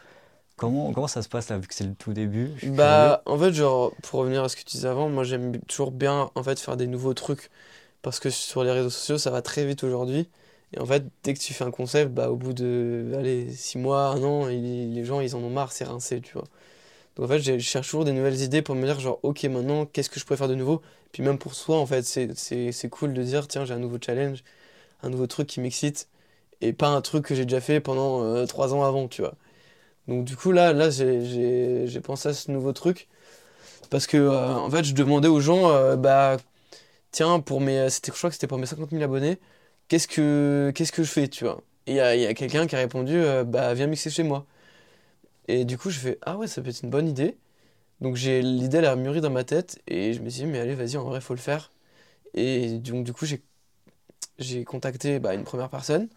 Comment, 0.56 0.92
comment 0.92 1.08
ça 1.08 1.22
se 1.22 1.28
passe 1.30 1.50
là, 1.50 1.58
vu 1.58 1.68
que 1.68 1.74
c'est 1.74 1.84
le 1.84 1.94
tout 1.94 2.12
début 2.14 2.50
Bah, 2.62 3.22
en 3.26 3.36
fait, 3.38 3.52
genre, 3.52 3.92
pour 4.02 4.20
revenir 4.20 4.44
à 4.44 4.48
ce 4.48 4.54
que 4.56 4.60
tu 4.62 4.76
disais 4.76 4.86
avant, 4.88 5.08
moi 5.08 5.24
j'aime 5.24 5.58
toujours 5.62 5.90
bien 5.90 6.30
en 6.36 6.42
fait 6.44 6.60
faire 6.60 6.76
des 6.76 6.86
nouveaux 6.86 7.12
trucs 7.14 7.50
parce 8.02 8.20
que 8.20 8.30
sur 8.30 8.64
les 8.64 8.72
réseaux 8.72 8.90
sociaux 8.90 9.18
ça 9.18 9.30
va 9.30 9.42
très 9.42 9.64
vite 9.66 9.84
aujourd'hui. 9.84 10.28
Et 10.74 10.80
en 10.80 10.86
fait, 10.86 11.04
dès 11.24 11.34
que 11.34 11.40
tu 11.40 11.54
fais 11.54 11.64
un 11.64 11.70
concept, 11.72 12.12
bah, 12.12 12.30
au 12.30 12.36
bout 12.36 12.52
de 12.54 13.14
allez, 13.18 13.52
6 13.52 13.78
mois, 13.78 14.08
un 14.08 14.22
an, 14.24 14.46
les 14.48 15.04
gens 15.06 15.20
ils 15.20 15.36
en 15.36 15.40
ont 15.40 15.50
marre, 15.50 15.72
c'est 15.72 15.84
rincé, 15.84 16.20
tu 16.20 16.34
vois. 16.34 16.44
Donc 17.16 17.26
en 17.26 17.28
fait, 17.28 17.40
je 17.40 17.58
cherche 17.58 17.88
toujours 17.88 18.04
des 18.04 18.12
nouvelles 18.12 18.40
idées 18.42 18.62
pour 18.62 18.74
me 18.74 18.84
dire, 18.86 19.00
genre, 19.00 19.18
ok, 19.22 19.44
maintenant, 19.44 19.86
qu'est-ce 19.86 20.10
que 20.10 20.18
je 20.20 20.24
pourrais 20.24 20.38
faire 20.38 20.48
de 20.48 20.54
nouveau? 20.54 20.82
Puis 21.12 21.22
même 21.22 21.38
pour 21.38 21.54
soi, 21.54 21.78
en 21.78 21.86
fait, 21.86 22.02
c'est 22.04 22.88
cool 22.90 23.14
de 23.14 23.22
dire, 23.22 23.48
tiens, 23.48 23.64
j'ai 23.64 23.74
un 23.74 23.78
nouveau 23.78 23.98
challenge, 24.04 24.42
un 25.02 25.10
nouveau 25.10 25.26
truc 25.28 25.48
qui 25.48 25.60
m'excite 25.60 26.08
et 26.62 26.72
pas 26.74 26.88
un 26.88 27.02
truc 27.02 27.26
que 27.26 27.34
j'ai 27.36 27.44
déjà 27.46 27.60
fait 27.62 27.80
pendant 27.80 28.22
euh, 28.24 28.46
3 28.46 28.74
ans 28.74 28.84
avant, 28.84 29.08
tu 29.08 29.22
vois. 29.22 29.34
Donc 30.08 30.24
du 30.24 30.36
coup 30.36 30.52
là, 30.52 30.72
là 30.72 30.90
j'ai- 30.90 32.00
pensé 32.02 32.28
à 32.30 32.34
ce 32.34 32.50
nouveau 32.50 32.72
truc 32.72 33.08
parce 33.90 34.06
que 34.06 34.16
euh, 34.16 34.54
en 34.56 34.70
fait 34.70 34.84
je 34.84 34.94
demandais 34.94 35.28
aux 35.28 35.40
gens 35.40 35.70
euh, 35.70 35.96
bah 35.96 36.36
tiens 37.12 37.40
pour 37.40 37.60
mes 37.60 37.88
je 37.90 38.10
crois 38.12 38.30
que 38.30 38.34
c'était 38.34 38.46
pour 38.48 38.58
mes 38.58 38.66
50 38.66 38.92
000 38.92 39.02
abonnés 39.02 39.38
qu'est-ce 39.88 40.08
que 40.08 40.72
que 40.74 41.04
je 41.04 41.10
fais 41.10 41.28
tu 41.28 41.44
vois? 41.44 41.62
Et 41.86 41.92
il 41.92 41.96
y 41.96 42.00
a, 42.00 42.16
y 42.16 42.26
a 42.26 42.34
quelqu'un 42.34 42.66
qui 42.66 42.76
a 42.76 42.78
répondu 42.80 43.14
euh, 43.16 43.44
bah 43.44 43.74
viens 43.74 43.86
mixer 43.88 44.10
chez 44.10 44.22
moi 44.24 44.46
et 45.52 45.64
du 45.64 45.78
coup 45.78 45.90
je 45.90 45.98
fais 45.98 46.18
ah 46.22 46.36
ouais 46.38 46.46
ça 46.48 46.62
peut 46.62 46.70
être 46.70 46.82
une 46.82 46.90
bonne 46.90 47.08
idée 47.08 47.36
donc 48.00 48.16
j'ai 48.16 48.42
l'idée 48.42 48.78
elle 48.78 48.86
a 48.86 48.96
mûri 48.96 49.20
dans 49.20 49.30
ma 49.30 49.44
tête 49.44 49.80
et 49.88 50.12
je 50.14 50.20
me 50.20 50.30
suis 50.30 50.44
dit 50.44 50.46
mais 50.46 50.60
allez 50.60 50.74
vas-y 50.74 50.96
en 50.96 51.04
vrai 51.04 51.20
faut 51.20 51.34
le 51.34 51.40
faire 51.40 51.72
et 52.34 52.78
donc 52.78 53.04
du 53.04 53.12
coup 53.12 53.26
j'ai 54.38 54.64
contacté 54.64 55.18
bah, 55.18 55.34
une 55.34 55.44
première 55.44 55.68
personne. 55.70 56.08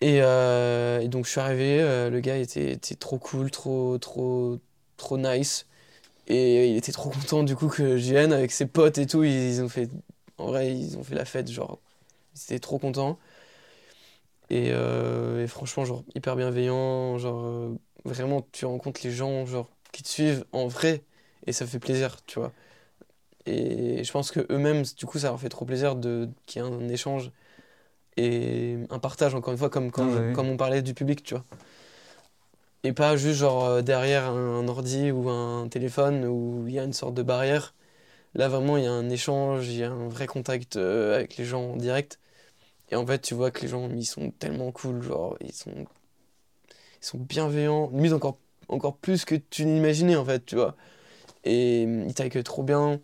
Et, 0.00 0.20
euh, 0.22 1.06
donc 1.08 1.26
je 1.26 1.30
suis 1.30 1.40
arrivé, 1.40 1.80
euh, 1.80 2.10
le 2.10 2.20
gars 2.20 2.36
était, 2.38 2.72
était 2.72 2.94
trop 2.94 3.18
cool, 3.18 3.50
trop, 3.50 3.98
trop, 3.98 4.58
trop 4.96 5.18
nice. 5.18 5.66
Et 6.28 6.70
il 6.70 6.76
était 6.76 6.92
trop 6.92 7.10
content 7.10 7.42
du 7.44 7.56
coup 7.56 7.68
que 7.68 7.98
je 7.98 8.12
vienne 8.12 8.32
avec 8.32 8.52
ses 8.52 8.66
potes 8.66 8.98
et 8.98 9.06
tout. 9.06 9.24
Ils 9.24 9.62
ont 9.62 9.68
fait, 9.68 9.90
en 10.38 10.46
vrai, 10.48 10.74
ils 10.76 10.98
ont 10.98 11.04
fait 11.04 11.14
la 11.14 11.24
fête, 11.24 11.50
genre, 11.50 11.80
ils 12.36 12.42
étaient 12.44 12.60
trop 12.60 12.78
contents. 12.78 13.18
Et, 14.50 14.70
euh, 14.72 15.44
et 15.44 15.46
franchement, 15.46 15.84
genre, 15.84 16.04
hyper 16.14 16.36
bienveillant, 16.36 17.18
genre, 17.18 17.44
euh, 17.44 17.74
vraiment, 18.04 18.46
tu 18.52 18.66
rencontres 18.66 19.00
les 19.04 19.10
gens, 19.12 19.46
genre, 19.46 19.68
qui 19.92 20.02
te 20.02 20.08
suivent 20.08 20.44
en 20.52 20.66
vrai, 20.66 21.02
et 21.46 21.52
ça 21.52 21.66
fait 21.66 21.78
plaisir, 21.78 22.16
tu 22.26 22.38
vois. 22.40 22.52
Et 23.46 24.04
je 24.04 24.12
pense 24.12 24.30
que 24.30 24.40
eux-mêmes, 24.50 24.82
du 24.96 25.06
coup, 25.06 25.18
ça 25.18 25.28
leur 25.28 25.40
fait 25.40 25.48
trop 25.48 25.64
plaisir 25.64 25.96
de 25.96 26.28
qu'il 26.46 26.62
y 26.62 26.64
ait 26.64 26.68
un 26.68 26.88
échange 26.88 27.30
et 28.16 28.76
un 28.90 28.98
partage, 28.98 29.34
encore 29.34 29.52
une 29.52 29.58
fois, 29.58 29.70
comme, 29.70 29.90
quand 29.90 30.04
Ah 30.04 30.20
ouais, 30.20 30.32
comme 30.34 30.48
on 30.48 30.56
parlait 30.56 30.82
du 30.82 30.94
public, 30.94 31.22
tu 31.22 31.34
vois. 31.34 31.44
Et 32.82 32.92
pas 32.92 33.16
juste 33.16 33.40
genre 33.40 33.66
euh, 33.66 33.82
derrière 33.82 34.24
un, 34.30 34.60
un 34.60 34.68
ordi 34.68 35.10
ou 35.10 35.28
un 35.28 35.68
téléphone 35.68 36.24
où 36.24 36.64
il 36.66 36.74
y 36.74 36.78
a 36.78 36.84
une 36.84 36.92
sorte 36.94 37.14
de 37.14 37.22
barrière. 37.22 37.74
Là, 38.34 38.48
vraiment, 38.48 38.76
il 38.76 38.84
y 38.84 38.86
a 38.86 38.92
un 38.92 39.10
échange, 39.10 39.68
il 39.68 39.76
y 39.76 39.84
a 39.84 39.90
un 39.90 40.08
vrai 40.08 40.26
contact 40.26 40.76
euh, 40.76 41.16
avec 41.16 41.36
les 41.36 41.44
gens 41.44 41.72
en 41.72 41.76
direct. 41.76 42.18
Et 42.90 42.96
en 42.96 43.06
fait, 43.06 43.20
tu 43.20 43.34
vois 43.34 43.50
que 43.50 43.62
les 43.62 43.68
gens, 43.68 43.88
ils 43.90 44.04
sont 44.06 44.30
tellement 44.32 44.72
cool, 44.72 45.02
genre, 45.02 45.36
ils 45.40 45.52
sont, 45.52 45.86
bienveillants, 47.18 47.90
limite 47.92 48.12
encore, 48.12 48.38
encore 48.68 48.96
plus 48.96 49.24
que 49.24 49.34
tu 49.34 49.64
n'imaginais, 49.64 50.16
en 50.16 50.24
fait, 50.24 50.44
tu 50.44 50.56
vois. 50.56 50.76
Et 51.44 51.86
euh, 51.86 52.04
ils 52.08 52.14
t'accueillent 52.14 52.44
trop 52.44 52.62
bien. 52.62 53.00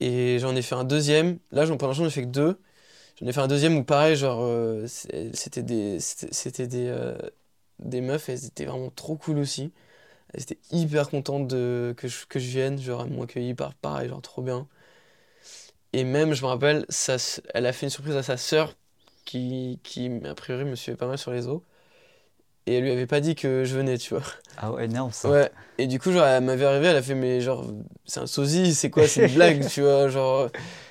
Et 0.00 0.38
j'en 0.38 0.56
ai 0.56 0.62
fait 0.62 0.74
un 0.74 0.84
deuxième. 0.84 1.38
Là, 1.52 1.66
pour 1.66 1.88
l'instant, 1.88 2.04
j'en 2.04 2.06
ai 2.06 2.10
fait 2.10 2.22
que 2.22 2.28
deux. 2.28 2.58
J'en 3.20 3.26
ai 3.28 3.32
fait 3.32 3.40
un 3.40 3.48
deuxième 3.48 3.76
où, 3.78 3.84
pareil, 3.84 4.16
genre, 4.16 4.40
euh, 4.42 4.86
c'était 4.88 5.62
des, 5.62 6.00
c'était 6.00 6.68
euh, 6.74 7.18
des 7.80 8.00
meufs, 8.00 8.28
elles 8.28 8.46
étaient 8.46 8.66
vraiment 8.66 8.90
trop 8.90 9.16
cool 9.16 9.38
aussi. 9.38 9.72
Elles 10.34 10.42
étaient 10.42 10.58
hyper 10.72 11.10
contentes 11.10 11.48
de, 11.48 11.94
que, 11.96 12.08
je, 12.08 12.26
que 12.26 12.38
je 12.40 12.48
vienne, 12.48 12.80
genre, 12.80 13.04
elles 13.04 13.12
m'ont 13.12 13.24
accueilli 13.24 13.54
par 13.54 13.74
pareil, 13.74 14.08
genre, 14.10 14.22
trop 14.22 14.42
bien. 14.42 14.68
Et 15.92 16.04
même, 16.04 16.34
je 16.34 16.42
me 16.42 16.48
rappelle, 16.48 16.86
s- 16.88 17.42
elle 17.54 17.66
a 17.66 17.72
fait 17.72 17.86
une 17.86 17.90
surprise 17.90 18.16
à 18.16 18.22
sa 18.22 18.36
sœur 18.36 18.74
qui, 19.24 19.80
qui, 19.84 20.10
a 20.24 20.34
priori, 20.34 20.64
me 20.64 20.76
suivait 20.76 20.96
pas 20.96 21.06
mal 21.08 21.18
sur 21.18 21.30
les 21.32 21.38
réseaux. 21.38 21.64
Et 22.66 22.74
elle 22.74 22.84
lui 22.84 22.90
avait 22.90 23.06
pas 23.06 23.20
dit 23.20 23.34
que 23.34 23.64
je 23.64 23.74
venais, 23.76 23.98
tu 23.98 24.14
vois. 24.14 24.22
Ah 24.56 24.72
ouais, 24.72 24.84
énorme 24.84 25.12
ça. 25.12 25.30
Ouais, 25.30 25.50
et 25.78 25.86
du 25.86 25.98
coup, 26.00 26.12
genre, 26.12 26.24
elle 26.26 26.44
m'avait 26.44 26.64
arrivé, 26.64 26.86
elle 26.88 26.96
a 26.96 27.02
fait, 27.02 27.14
mais 27.14 27.40
genre, 27.40 27.66
c'est 28.06 28.20
un 28.20 28.26
sosie, 28.26 28.74
c'est 28.74 28.90
quoi, 28.90 29.06
c'est 29.08 29.20
une 29.20 29.32
blague, 29.34 29.66
tu 29.66 29.82
vois, 29.82 30.08
genre. 30.08 30.48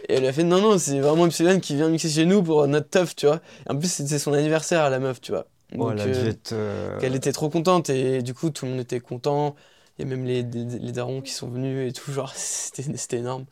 Et 0.08 0.16
elle 0.16 0.26
a 0.26 0.34
fait, 0.34 0.44
non, 0.44 0.62
non, 0.62 0.78
c'est 0.78 1.00
vraiment 1.00 1.26
Epsilon 1.28 1.60
qui 1.60 1.76
vient 1.76 1.90
mixer 1.90 2.10
chez 2.10 2.26
nous 2.26 2.44
pour 2.44 2.68
notre 2.68 2.90
teuf, 2.90 3.16
tu 3.16 3.28
vois. 3.28 3.42
En 3.70 3.78
plus, 3.78 3.92
c'était 3.92 4.20
son 4.20 4.34
anniversaire 4.34 4.84
à 4.84 4.90
la 4.90 5.00
meuf, 5.00 5.22
tu 5.22 5.32
vois. 5.32 5.48
Oh, 5.78 5.90
Donc, 5.90 5.92
elle 5.92 6.02
a 6.02 6.08
euh, 6.08 6.34
euh, 6.52 7.00
qu'elle 7.00 7.16
était 7.16 7.32
trop 7.34 7.50
contente, 7.50 7.90
et 7.90 8.22
du 8.24 8.34
coup, 8.34 8.50
tout 8.52 8.66
le 8.66 8.72
monde 8.72 8.82
était 8.82 9.00
content. 9.00 9.56
Il 9.98 10.04
y 10.04 10.08
a 10.08 10.10
même 10.16 10.26
les, 10.26 10.44
les, 10.44 10.66
les 10.66 10.92
darons 10.92 11.22
qui 11.22 11.32
sont 11.34 11.50
venus 11.50 11.90
et 11.90 11.94
tout, 11.94 12.12
genre, 12.14 12.34
c'était 12.36 13.18
énorme. 13.18 13.46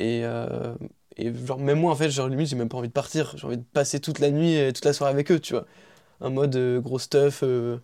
Et, 0.00 0.22
euh, 0.24 0.74
et 1.18 1.34
genre, 1.34 1.60
même 1.60 1.80
moi, 1.80 1.92
en 1.92 1.96
fait, 1.96 2.10
genre, 2.10 2.28
limite, 2.28 2.48
j'ai 2.48 2.56
même 2.56 2.70
pas 2.70 2.78
envie 2.78 2.88
de 2.88 2.94
partir. 2.94 3.36
J'ai 3.38 3.46
envie 3.46 3.58
de 3.58 3.64
passer 3.64 4.00
toute 4.00 4.20
la 4.20 4.32
nuit 4.32 4.54
et 4.54 4.72
toute 4.72 4.86
la 4.86 4.94
soirée 4.94 5.12
avec 5.12 5.32
eux, 5.32 5.40
tu 5.40 5.54
vois. 5.54 5.66
Un 6.20 6.30
mode 6.30 6.56
euh, 6.56 6.80
gros 6.80 6.98
stuff, 7.00 7.42
euh, 7.44 7.78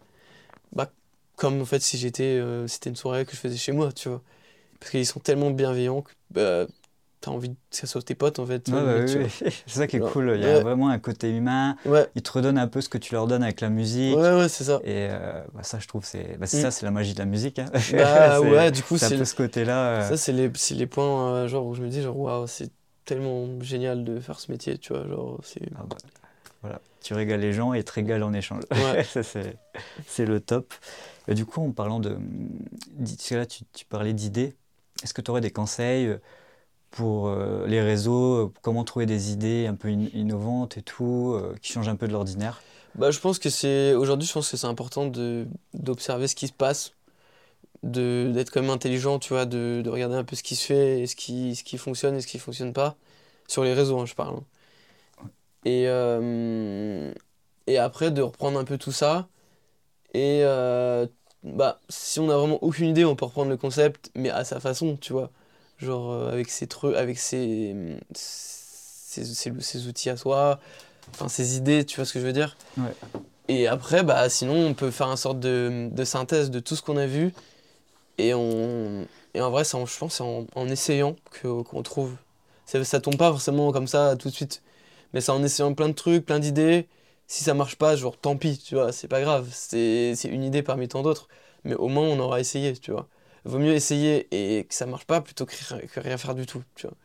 bah, 0.72 0.92
comme 1.36 1.62
en 1.62 1.66
fait 1.66 1.80
si 1.80 1.98
j'étais, 1.98 2.40
c'était 2.68 2.90
une 2.90 2.96
soirée 2.96 3.24
que 3.26 3.32
je 3.32 3.38
faisais 3.38 3.56
chez 3.58 3.72
moi, 3.72 3.92
tu 3.92 4.08
vois. 4.10 4.22
Parce 4.80 4.92
qu'ils 4.92 5.06
sont 5.06 5.20
tellement 5.20 5.50
bienveillants 5.50 6.02
que 6.02 6.12
bah, 6.30 6.66
t'as 7.26 7.32
envie 7.32 7.50
que 7.50 7.56
ça 7.70 7.88
soit 7.88 8.02
tes 8.02 8.14
potes, 8.14 8.38
en 8.38 8.46
fait. 8.46 8.68
Ouais, 8.68 8.74
bah 8.84 9.04
tu 9.04 9.18
oui, 9.18 9.24
oui. 9.24 9.50
C'est 9.66 9.78
ça 9.78 9.86
qui 9.88 9.96
est 9.96 10.00
cool. 10.00 10.34
Il 10.36 10.42
y 10.44 10.46
a 10.46 10.60
vraiment 10.60 10.88
un 10.90 10.98
côté 11.00 11.28
humain. 11.30 11.76
Ils 12.14 12.22
te 12.22 12.30
redonnent 12.30 12.58
un 12.58 12.68
peu 12.68 12.80
ce 12.80 12.88
que 12.88 12.98
tu 12.98 13.14
leur 13.14 13.26
donnes 13.26 13.42
avec 13.42 13.60
la 13.60 13.68
musique. 13.68 14.16
ouais, 14.16 14.32
ouais, 14.34 14.48
c'est 14.48 14.62
ça. 14.64 14.80
Et 14.84 15.08
euh, 15.10 15.42
bah, 15.52 15.64
ça, 15.64 15.80
je 15.80 15.88
trouve, 15.88 16.04
c'est 16.04 16.38
bah, 16.38 16.46
Mm. 16.46 16.60
ça, 16.62 16.70
c'est 16.70 16.86
la 16.86 16.92
magie 16.92 17.14
de 17.14 17.18
la 17.18 17.24
musique. 17.24 17.58
hein. 17.58 17.66
Bah 17.92 18.40
ouais, 18.40 18.70
du 18.70 18.82
coup, 18.84 18.96
c'est 18.96 19.06
un 19.06 19.08
c'est 19.08 19.18
peu 19.18 19.24
ce 19.24 19.34
côté-là. 19.34 19.88
euh, 19.88 20.08
Ça, 20.08 20.16
c'est 20.16 20.32
les, 20.32 20.86
points 20.86 21.32
euh, 21.34 21.48
genre, 21.48 21.66
où 21.66 21.74
je 21.74 21.82
me 21.82 21.88
dis, 21.88 22.00
genre, 22.00 22.16
waouh, 22.16 22.46
c'est 22.46 22.70
tellement 23.04 23.46
génial 23.60 24.04
de 24.04 24.20
faire 24.20 24.38
ce 24.38 24.52
métier, 24.52 24.78
tu 24.78 24.92
vois. 24.92 25.06
Genre, 25.08 25.40
c'est... 25.42 25.62
ah 25.76 25.82
bah, 25.88 25.96
voilà, 26.62 26.80
tu 27.02 27.14
régales 27.14 27.40
les 27.40 27.52
gens 27.52 27.72
et 27.72 27.82
te 27.82 27.92
régalent 27.92 28.28
en 28.28 28.32
échange. 28.32 28.62
Ouais. 28.70 29.04
c'est, 30.06 30.24
le 30.24 30.38
top. 30.38 30.72
Et 31.26 31.34
du 31.34 31.44
coup, 31.44 31.60
en 31.60 31.72
parlant 31.72 31.98
de. 31.98 32.16
là, 33.32 33.46
tu, 33.46 33.64
tu 33.72 33.84
parlais 33.86 34.12
d'idées. 34.12 34.54
Est-ce 35.02 35.12
que 35.12 35.20
tu 35.20 35.30
aurais 35.32 35.40
des 35.40 35.50
conseils 35.50 36.16
pour 36.96 37.28
euh, 37.28 37.66
les 37.66 37.80
réseaux 37.80 38.46
euh, 38.46 38.52
Comment 38.62 38.84
trouver 38.84 39.06
des 39.06 39.32
idées 39.32 39.66
un 39.66 39.74
peu 39.74 39.88
in- 39.88 40.08
innovantes 40.14 40.78
et 40.78 40.82
tout, 40.82 41.32
euh, 41.34 41.54
qui 41.60 41.72
changent 41.72 41.88
un 41.88 41.96
peu 41.96 42.08
de 42.08 42.12
l'ordinaire? 42.12 42.62
Bah, 42.94 43.10
je 43.10 43.18
pense 43.20 43.38
que 43.38 43.50
c'est. 43.50 43.94
Aujourd'hui, 43.94 44.26
je 44.26 44.32
pense 44.32 44.50
que 44.50 44.56
c'est 44.56 44.66
important 44.66 45.10
d'observer 45.74 46.28
ce 46.28 46.34
qui 46.34 46.48
se 46.48 46.52
passe, 46.52 46.94
d'être 47.82 48.50
quand 48.52 48.62
même 48.62 48.70
intelligent, 48.70 49.18
tu 49.18 49.30
vois, 49.34 49.46
de, 49.46 49.82
de 49.84 49.90
regarder 49.90 50.16
un 50.16 50.24
peu 50.24 50.36
ce 50.36 50.42
qui 50.42 50.56
se 50.56 50.66
fait, 50.66 51.00
et 51.00 51.06
ce 51.06 51.16
qui, 51.16 51.56
ce 51.56 51.64
qui 51.64 51.78
fonctionne 51.78 52.16
et 52.16 52.20
ce 52.22 52.26
qui 52.28 52.38
fonctionne 52.38 52.72
pas. 52.72 52.96
Sur 53.48 53.64
les 53.64 53.74
réseaux, 53.74 53.98
hein, 54.00 54.06
je 54.06 54.14
parle. 54.14 54.40
Et, 55.64 55.84
euh, 55.88 57.12
et 57.66 57.78
après, 57.78 58.10
de 58.10 58.22
reprendre 58.22 58.58
un 58.58 58.64
peu 58.64 58.78
tout 58.78 58.92
ça. 58.92 59.28
Et 60.14 60.42
bah, 61.42 61.80
si 61.88 62.20
on 62.20 62.28
a 62.30 62.36
vraiment 62.36 62.62
aucune 62.62 62.86
idée, 62.88 63.04
on 63.04 63.16
peut 63.16 63.24
reprendre 63.26 63.50
le 63.50 63.56
concept, 63.56 64.10
mais 64.14 64.30
à 64.30 64.44
sa 64.44 64.60
façon, 64.60 64.96
tu 64.96 65.12
vois. 65.12 65.30
Genre 65.78 66.10
euh, 66.12 66.32
avec 66.32 66.48
ses 66.50 66.66
trucs, 66.66 66.96
avec 66.96 67.18
ses, 67.18 67.74
ses, 68.14 69.24
ses- 69.24 69.52
ses 69.60 69.86
outils 69.86 70.10
à 70.10 70.16
soi, 70.16 70.58
enfin 71.10 71.28
ses 71.28 71.56
idées, 71.56 71.84
tu 71.84 71.96
vois 71.96 72.04
ce 72.04 72.12
que 72.14 72.20
je 72.20 72.26
veux 72.26 72.32
dire? 72.32 72.56
Ouais. 72.78 72.94
Et 73.48 73.68
après, 73.68 74.02
bah, 74.02 74.28
sinon, 74.28 74.54
on 74.68 74.74
peut 74.74 74.90
faire 74.90 75.08
une 75.08 75.16
sorte 75.16 75.38
de, 75.40 75.88
de 75.92 76.04
synthèse 76.04 76.50
de 76.50 76.60
tout 76.60 76.76
ce 76.76 76.82
qu'on 76.82 76.96
a 76.96 77.06
vu. 77.06 77.32
Et, 78.18 78.34
on, 78.34 79.06
et 79.34 79.40
en 79.40 79.50
vrai, 79.50 79.64
c'est 79.64 79.76
en- 79.76 79.86
je 79.86 79.98
pense 79.98 80.14
c'est 80.16 80.22
en, 80.24 80.46
en 80.54 80.68
essayant 80.68 81.16
que, 81.30 81.62
qu'on 81.62 81.82
trouve. 81.82 82.14
Ça, 82.66 82.82
ça 82.84 83.00
tombe 83.00 83.16
pas 83.16 83.30
forcément 83.30 83.72
comme 83.72 83.86
ça 83.86 84.16
tout 84.16 84.28
de 84.30 84.34
suite. 84.34 84.62
Mais 85.12 85.20
c'est 85.20 85.32
en 85.32 85.42
essayant 85.44 85.74
plein 85.74 85.88
de 85.88 85.94
trucs, 85.94 86.24
plein 86.26 86.38
d'idées. 86.40 86.88
Si 87.28 87.44
ça 87.44 87.54
marche 87.54 87.76
pas, 87.76 87.96
genre 87.96 88.16
tant 88.16 88.36
pis, 88.36 88.58
tu 88.58 88.74
vois, 88.76 88.92
c'est 88.92 89.08
pas 89.08 89.20
grave. 89.20 89.48
C'est, 89.52 90.14
c'est 90.16 90.28
une 90.28 90.44
idée 90.44 90.62
parmi 90.62 90.88
tant 90.88 91.02
d'autres. 91.02 91.28
Mais 91.64 91.74
au 91.74 91.88
moins, 91.88 92.04
on 92.08 92.18
aura 92.20 92.40
essayé, 92.40 92.72
tu 92.76 92.92
vois. 92.92 93.08
Vaut 93.46 93.58
mieux 93.58 93.72
essayer 93.74 94.26
et 94.32 94.64
que 94.64 94.74
ça 94.74 94.86
marche 94.86 95.04
pas 95.06 95.20
plutôt 95.20 95.46
que, 95.46 95.54
ri- 95.74 95.86
que 95.86 96.00
rien 96.00 96.18
faire 96.18 96.34
du 96.34 96.46
tout, 96.46 96.62
tu 96.74 96.86
vois. 96.86 96.96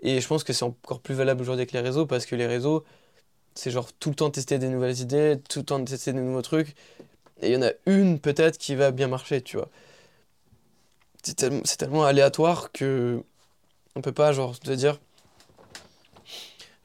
Et 0.00 0.20
je 0.20 0.26
pense 0.28 0.44
que 0.44 0.52
c'est 0.52 0.64
encore 0.64 1.00
plus 1.00 1.14
valable 1.14 1.40
aujourd'hui 1.42 1.62
avec 1.62 1.72
les 1.72 1.80
réseaux 1.80 2.06
parce 2.06 2.26
que 2.26 2.36
les 2.36 2.46
réseaux, 2.46 2.84
c'est 3.54 3.70
genre 3.70 3.92
tout 3.92 4.10
le 4.10 4.16
temps 4.16 4.30
tester 4.30 4.58
des 4.58 4.68
nouvelles 4.68 5.00
idées, 5.00 5.40
tout 5.48 5.60
le 5.60 5.64
temps 5.64 5.82
tester 5.84 6.12
des 6.12 6.20
nouveaux 6.20 6.42
trucs. 6.42 6.74
Et 7.42 7.48
il 7.48 7.52
y 7.54 7.56
en 7.56 7.62
a 7.62 7.72
une 7.86 8.18
peut-être 8.20 8.58
qui 8.58 8.74
va 8.74 8.90
bien 8.90 9.08
marcher, 9.08 9.42
tu 9.42 9.56
vois. 9.56 9.68
C'est 11.22 11.76
tellement, 11.78 12.04
aléatoire 12.04 12.70
que 12.72 13.22
on 13.96 14.00
peut 14.00 14.12
pas 14.12 14.32
genre 14.32 14.54
se 14.54 14.70
dire 14.72 15.00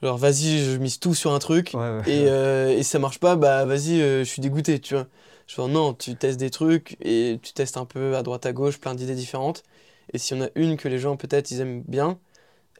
genre 0.01 0.17
vas-y 0.17 0.59
je 0.65 0.77
mise 0.77 0.99
tout 0.99 1.13
sur 1.13 1.31
un 1.33 1.39
truc 1.39 1.73
Ouais, 1.73 1.79
ouais. 1.79 2.01
et, 2.11 2.27
euh, 2.27 2.69
et 2.77 2.81
ça 2.83 2.97
marche 2.97 3.19
pas 3.19 3.35
bah 3.35 3.65
vas-y 3.65 4.01
euh, 4.01 4.19
je 4.23 4.29
suis 4.29 4.41
dégoûté 4.41 4.79
tu 4.79 4.95
vois 4.95 5.07
genre 5.55 5.67
non 5.69 5.93
tu 5.93 6.15
testes 6.15 6.39
des 6.39 6.49
trucs 6.49 6.97
et 7.01 7.39
tu 7.41 7.53
testes 7.53 7.77
un 7.77 7.85
peu 7.85 8.15
à 8.15 8.23
droite 8.23 8.45
à 8.45 8.53
gauche 8.53 8.79
plein 8.79 8.95
d'idées 8.95 9.15
différentes 9.15 9.63
et 10.13 10.17
s'il 10.17 10.37
y 10.37 10.41
en 10.41 10.45
a 10.45 10.49
une 10.55 10.77
que 10.77 10.87
les 10.87 10.99
gens 10.99 11.17
peut-être 11.17 11.51
ils 11.51 11.61
aiment 11.61 11.83
bien 11.83 12.19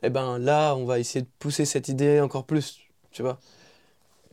et 0.04 0.10
ben 0.10 0.40
là 0.40 0.76
on 0.76 0.86
va 0.86 1.00
essayer 1.00 1.22
de 1.24 1.30
pousser 1.40 1.66
cette 1.66 1.90
idée 1.90 2.22
encore 2.22 2.46
plus 2.46 2.82
tu 3.12 3.22
vois 3.24 3.40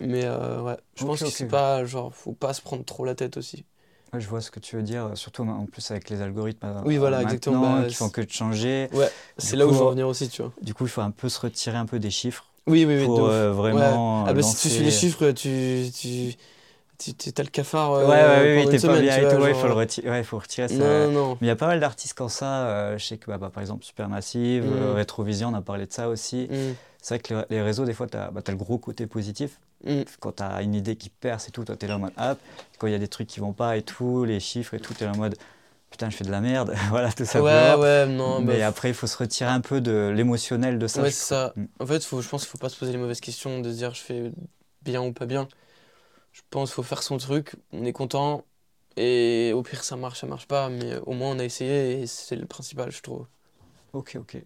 mais 0.00 0.24
euh, 0.24 0.62
ouais 0.62 0.76
je 0.96 1.04
pense 1.04 1.20
que 1.20 1.26
ok. 1.26 1.34
c'est 1.36 1.48
pas 1.48 1.84
genre 1.84 2.14
faut 2.14 2.32
pas 2.32 2.54
se 2.54 2.62
prendre 2.62 2.84
trop 2.84 3.04
la 3.04 3.14
tête 3.14 3.36
aussi 3.36 3.64
Ouais, 4.12 4.20
je 4.20 4.28
vois 4.28 4.40
ce 4.40 4.50
que 4.50 4.58
tu 4.58 4.76
veux 4.76 4.82
dire, 4.82 5.10
surtout 5.16 5.42
en 5.42 5.66
plus 5.66 5.90
avec 5.90 6.08
les 6.08 6.22
algorithmes. 6.22 6.66
euh, 6.66 6.82
Oui, 6.86 6.96
voilà, 6.96 7.22
exactement, 7.22 7.78
bah, 7.82 7.84
qui 7.88 7.94
font 7.96 8.08
que 8.08 8.22
de 8.22 8.30
changer. 8.30 8.88
ouais 8.94 9.10
c'est 9.36 9.56
là 9.56 9.66
où 9.66 9.72
je 9.72 9.78
veux 9.78 9.84
en 9.84 9.90
venir 9.90 10.08
aussi 10.08 10.28
tu 10.28 10.40
vois 10.42 10.52
Du 10.62 10.72
coup, 10.72 10.84
il 10.84 10.88
faut 10.88 11.02
un 11.02 11.10
peu 11.10 11.28
se 11.28 11.38
retirer 11.40 11.76
un 11.76 11.84
peu 11.86 11.98
des 11.98 12.10
chiffres 12.10 12.46
oui 12.66 12.84
oui 12.86 12.96
oui 12.96 13.04
pour 13.06 13.26
euh, 13.26 13.52
vraiment. 13.52 14.26
Ah 14.26 14.32
bah 14.32 14.42
si 14.42 14.56
tu 14.56 14.70
suis 14.70 14.82
les 14.82 14.90
chiffres, 14.90 15.30
tu- 15.32 16.34
t'as 16.98 17.42
le 17.42 17.48
cafard 17.48 17.92
euh, 17.92 18.08
Ouais, 18.08 18.56
ouais, 18.56 18.66
oui, 18.66 18.78
t'es 18.78 18.86
pas 18.86 19.00
bien 19.00 19.16
et 19.16 19.28
tout, 19.28 19.40
ouais, 19.40 19.54
faut 19.54 19.66
le 19.68 19.72
retirer, 19.72 20.10
ouais, 20.10 20.22
faut 20.24 20.38
retirer 20.38 20.68
ça. 20.68 20.74
Non, 20.76 21.12
non, 21.12 21.12
non. 21.12 21.38
Mais 21.40 21.46
il 21.46 21.48
y 21.48 21.52
a 21.52 21.56
pas 21.56 21.66
mal 21.68 21.80
d'artistes 21.80 22.14
comme 22.14 22.28
ça. 22.28 22.66
euh, 22.66 22.98
je 22.98 23.04
sais 23.04 23.16
que 23.18 23.26
bah, 23.26 23.38
bah, 23.38 23.50
par 23.50 23.60
exemple 23.62 23.84
Supermassive, 23.84 24.64
Mm. 24.64 24.72
euh, 24.72 24.94
Retrovision, 24.98 25.48
on 25.48 25.54
a 25.54 25.62
parlé 25.62 25.86
de 25.86 25.92
ça 25.92 26.08
aussi. 26.08 26.48
Mm, 26.50 26.74
C'est 27.00 27.14
vrai 27.14 27.18
que 27.20 27.34
les, 27.34 27.56
les 27.56 27.62
réseaux, 27.62 27.84
des 27.84 27.94
fois, 27.94 28.06
tu 28.08 28.16
as, 28.16 28.30
le 28.48 28.56
gros 28.56 28.78
côté 28.78 29.06
positif. 29.06 29.58
mm. 29.84 30.04
Quand 30.20 30.32
tu 30.32 30.42
as 30.42 30.62
une 30.62 30.74
idée 30.74 30.96
qui 30.96 31.08
perce 31.10 31.48
et 31.48 31.52
tout, 31.52 31.64
toi, 31.64 31.76
tu 31.76 31.84
es 31.86 31.88
là 31.88 31.96
en 31.96 32.00
mode 32.00 32.12
hop. 32.18 32.38
Quand 32.78 32.86
il 32.88 32.92
y 32.92 32.96
a 32.96 32.98
des 32.98 33.08
trucs 33.08 33.28
qui 33.28 33.40
vont 33.40 33.52
pas 33.52 33.76
et 33.76 33.82
tout, 33.82 34.24
les 34.24 34.40
chiffres 34.40 34.74
et 34.74 34.80
tout, 34.80 34.94
tu 34.94 35.04
es 35.04 35.06
là 35.06 35.12
en 35.12 35.16
mode 35.16 35.36
putain, 35.90 36.10
je 36.10 36.16
fais 36.16 36.24
de 36.24 36.30
la 36.30 36.40
merde. 36.40 36.74
voilà, 36.90 37.12
tout 37.12 37.22
Ouais, 37.22 37.26
simplement. 37.26 37.80
ouais, 37.80 38.06
non, 38.06 38.40
Mais 38.42 38.58
bah, 38.58 38.66
après, 38.66 38.88
il 38.90 38.94
faut 38.94 39.06
se 39.06 39.16
retirer 39.16 39.50
un 39.50 39.60
peu 39.60 39.80
de 39.80 40.12
l'émotionnel 40.14 40.78
de 40.78 40.86
ça. 40.86 41.02
Ouais, 41.02 41.10
c'est 41.10 41.24
ça. 41.26 41.54
En 41.80 41.86
fait, 41.86 42.04
faut, 42.04 42.20
je 42.20 42.28
pense 42.28 42.42
qu'il 42.42 42.50
faut 42.50 42.58
pas 42.58 42.68
se 42.68 42.76
poser 42.76 42.92
les 42.92 42.98
mauvaises 42.98 43.20
questions, 43.20 43.60
de 43.60 43.70
se 43.70 43.76
dire 43.76 43.94
je 43.94 44.00
fais 44.02 44.32
bien 44.82 45.02
ou 45.02 45.12
pas 45.12 45.26
bien. 45.26 45.48
Je 46.32 46.42
pense 46.50 46.70
qu'il 46.70 46.74
faut 46.76 46.82
faire 46.82 47.02
son 47.02 47.16
truc, 47.18 47.54
on 47.72 47.84
est 47.84 47.92
content, 47.92 48.44
et 48.96 49.52
au 49.54 49.62
pire 49.62 49.82
ça 49.84 49.96
marche, 49.96 50.20
ça 50.20 50.26
marche 50.26 50.46
pas, 50.46 50.68
mais 50.68 50.96
au 51.06 51.12
moins 51.12 51.30
on 51.34 51.38
a 51.38 51.44
essayé, 51.44 52.00
et 52.02 52.06
c'est 52.06 52.36
le 52.36 52.46
principal, 52.46 52.90
je 52.90 53.02
trouve. 53.02 53.26
Ok, 53.92 54.16
ok. 54.18 54.38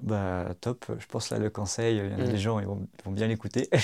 Bah 0.00 0.46
top, 0.60 0.84
je 0.98 1.06
pense 1.06 1.30
là 1.30 1.38
le 1.38 1.48
conseil, 1.50 1.96
il 1.98 2.10
y 2.10 2.14
en 2.14 2.18
a 2.20 2.24
Mm. 2.24 2.28
des 2.32 2.38
gens 2.38 2.58
ils 2.60 2.66
vont, 2.66 2.86
ils 2.98 3.04
vont 3.04 3.12
bien 3.12 3.26
l'écouter. 3.28 3.68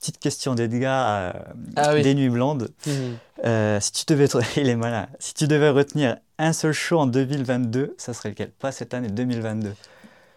Petite 0.00 0.18
question 0.18 0.54
d'Edgar, 0.54 1.34
euh, 1.36 1.40
Ah 1.76 1.92
oui. 1.94 2.02
des 2.02 2.14
nuits 2.14 2.30
blondes. 2.30 2.70
Mhm. 2.86 3.18
Euh, 3.44 3.78
si 3.80 3.92
tu 3.92 4.04
devais, 4.06 4.26
il 4.56 4.68
est 4.68 4.76
malin. 4.76 5.08
Si 5.18 5.34
tu 5.34 5.46
devais 5.46 5.68
retenir 5.68 6.16
un 6.38 6.52
seul 6.54 6.72
show 6.72 6.98
en 6.98 7.06
2022, 7.06 7.94
ça 7.98 8.14
serait 8.14 8.30
lequel? 8.30 8.50
Pas 8.50 8.72
cette 8.72 8.94
année 8.94 9.08
2022. 9.08 9.74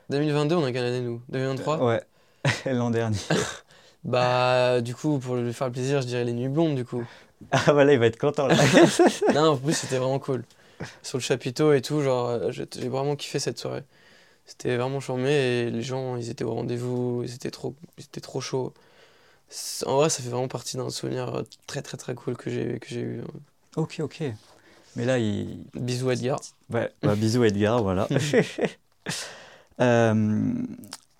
2022, 0.09 0.55
on 0.55 0.65
a 0.65 0.71
quelle 0.73 0.83
année 0.85 0.99
nous? 1.01 1.21
2023 1.29 1.77
Ouais, 1.85 2.01
l'an 2.65 2.89
dernier. 2.89 3.17
Bah, 4.05 4.81
du 4.81 4.95
coup, 4.95 5.19
pour 5.19 5.35
lui 5.35 5.53
faire 5.53 5.71
plaisir, 5.71 6.01
je 6.01 6.07
dirais 6.07 6.25
les 6.25 6.33
nuits 6.33 6.49
blondes, 6.49 6.75
du 6.75 6.85
coup. 6.85 7.03
Ah 7.51 7.73
voilà, 7.73 7.93
il 7.93 7.99
va 7.99 8.07
être 8.07 8.19
content 8.19 8.47
là. 8.47 8.55
non, 9.33 9.51
en 9.51 9.57
plus, 9.57 9.73
c'était 9.73 9.97
vraiment 9.97 10.19
cool. 10.19 10.43
Sur 11.01 11.17
le 11.17 11.23
chapiteau 11.23 11.73
et 11.73 11.81
tout, 11.81 12.01
genre, 12.01 12.29
euh, 12.29 12.51
j'ai 12.51 12.89
vraiment 12.89 13.15
kiffé 13.15 13.39
cette 13.39 13.59
soirée. 13.59 13.83
C'était 14.45 14.75
vraiment 14.75 14.99
charmé 14.99 15.31
et 15.31 15.69
les 15.69 15.81
gens, 15.81 16.17
ils 16.17 16.29
étaient 16.29 16.43
au 16.43 16.53
rendez-vous, 16.53 17.21
ils 17.23 17.33
étaient 17.33 17.51
trop, 17.51 17.75
ils 17.97 18.03
étaient 18.03 18.21
trop 18.21 18.41
chauds. 18.41 18.73
En 19.85 19.97
vrai, 19.97 20.09
ça 20.09 20.21
fait 20.21 20.29
vraiment 20.29 20.47
partie 20.47 20.77
d'un 20.77 20.89
souvenir 20.89 21.35
euh, 21.35 21.43
très, 21.67 21.81
très, 21.81 21.97
très 21.97 22.15
cool 22.15 22.35
que 22.35 22.49
j'ai 22.49 22.79
que 22.79 22.87
j'ai 22.89 23.01
eu. 23.01 23.21
ok, 23.75 23.97
ok. 23.99 24.23
Mais 24.95 25.05
là, 25.05 25.17
il. 25.17 25.63
Bisous, 25.73 26.11
Edgar. 26.11 26.39
Ouais, 26.71 26.91
bah, 27.01 27.15
bisous 27.15 27.43
Edgar, 27.43 27.81
voilà. 27.81 28.07
Euh, 29.81 30.53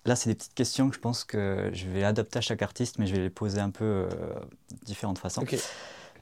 là, 0.04 0.16
c'est 0.16 0.30
des 0.30 0.34
petites 0.36 0.54
questions 0.54 0.88
que 0.88 0.94
je 0.96 1.00
pense 1.00 1.24
que 1.24 1.70
je 1.72 1.86
vais 1.88 2.04
adapter 2.04 2.38
à 2.38 2.42
chaque 2.42 2.62
artiste, 2.62 2.98
mais 2.98 3.06
je 3.06 3.14
vais 3.14 3.22
les 3.22 3.30
poser 3.30 3.60
un 3.60 3.70
peu 3.70 3.84
euh, 3.84 4.08
de 4.08 4.84
différentes 4.84 5.18
façons. 5.18 5.42
Ok. 5.42 5.56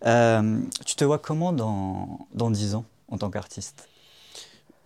Euh, 0.07 0.61
tu 0.87 0.97
te 0.97 1.05
vois 1.05 1.19
comment 1.19 1.53
dans, 1.53 2.27
dans 2.35 2.51
10 2.51 2.75
ans 2.75 2.85
en 3.09 3.19
tant 3.19 3.31
qu'artiste? 3.31 3.89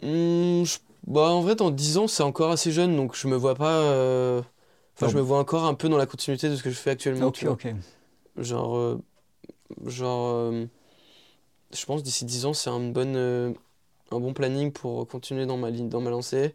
Je- 0.03 0.79
Bah, 1.07 1.31
en 1.31 1.41
vrai, 1.41 1.55
dans 1.55 1.71
10 1.71 1.99
ans, 1.99 2.09
c'est 2.09 2.25
encore 2.25 2.51
assez 2.51 2.73
jeune, 2.73 2.97
donc 2.97 3.15
je 3.15 3.29
me 3.29 3.37
vois 3.37 3.55
pas. 3.55 3.81
euh, 3.81 4.43
Enfin, 4.97 5.09
je 5.09 5.17
me 5.17 5.21
vois 5.21 5.39
encore 5.39 5.65
un 5.67 5.75
peu 5.75 5.89
dans 5.91 5.99
la 5.99 6.07
continuité 6.07 6.49
de 6.49 6.57
ce 6.57 6.63
que 6.63 6.71
je 6.71 6.75
fais 6.77 6.91
actuellement. 6.91 7.27
Ok, 7.29 7.45
ok. 7.47 7.69
Genre, 8.39 8.77
euh, 8.77 8.99
genre 9.87 10.53
je 11.73 11.85
pense 11.87 12.03
d'ici 12.03 12.25
10 12.25 12.47
ans, 12.47 12.53
c'est 12.55 12.71
un, 12.71 12.93
euh, 12.97 13.53
un 14.11 14.21
bon 14.21 14.33
planning 14.33 14.73
pour 14.73 15.07
continuer 15.09 15.47
dans 15.47 15.57
ma 15.57 15.71
ligne, 15.71 15.89
dans 15.89 16.01
ma 16.01 16.11
lancée 16.11 16.55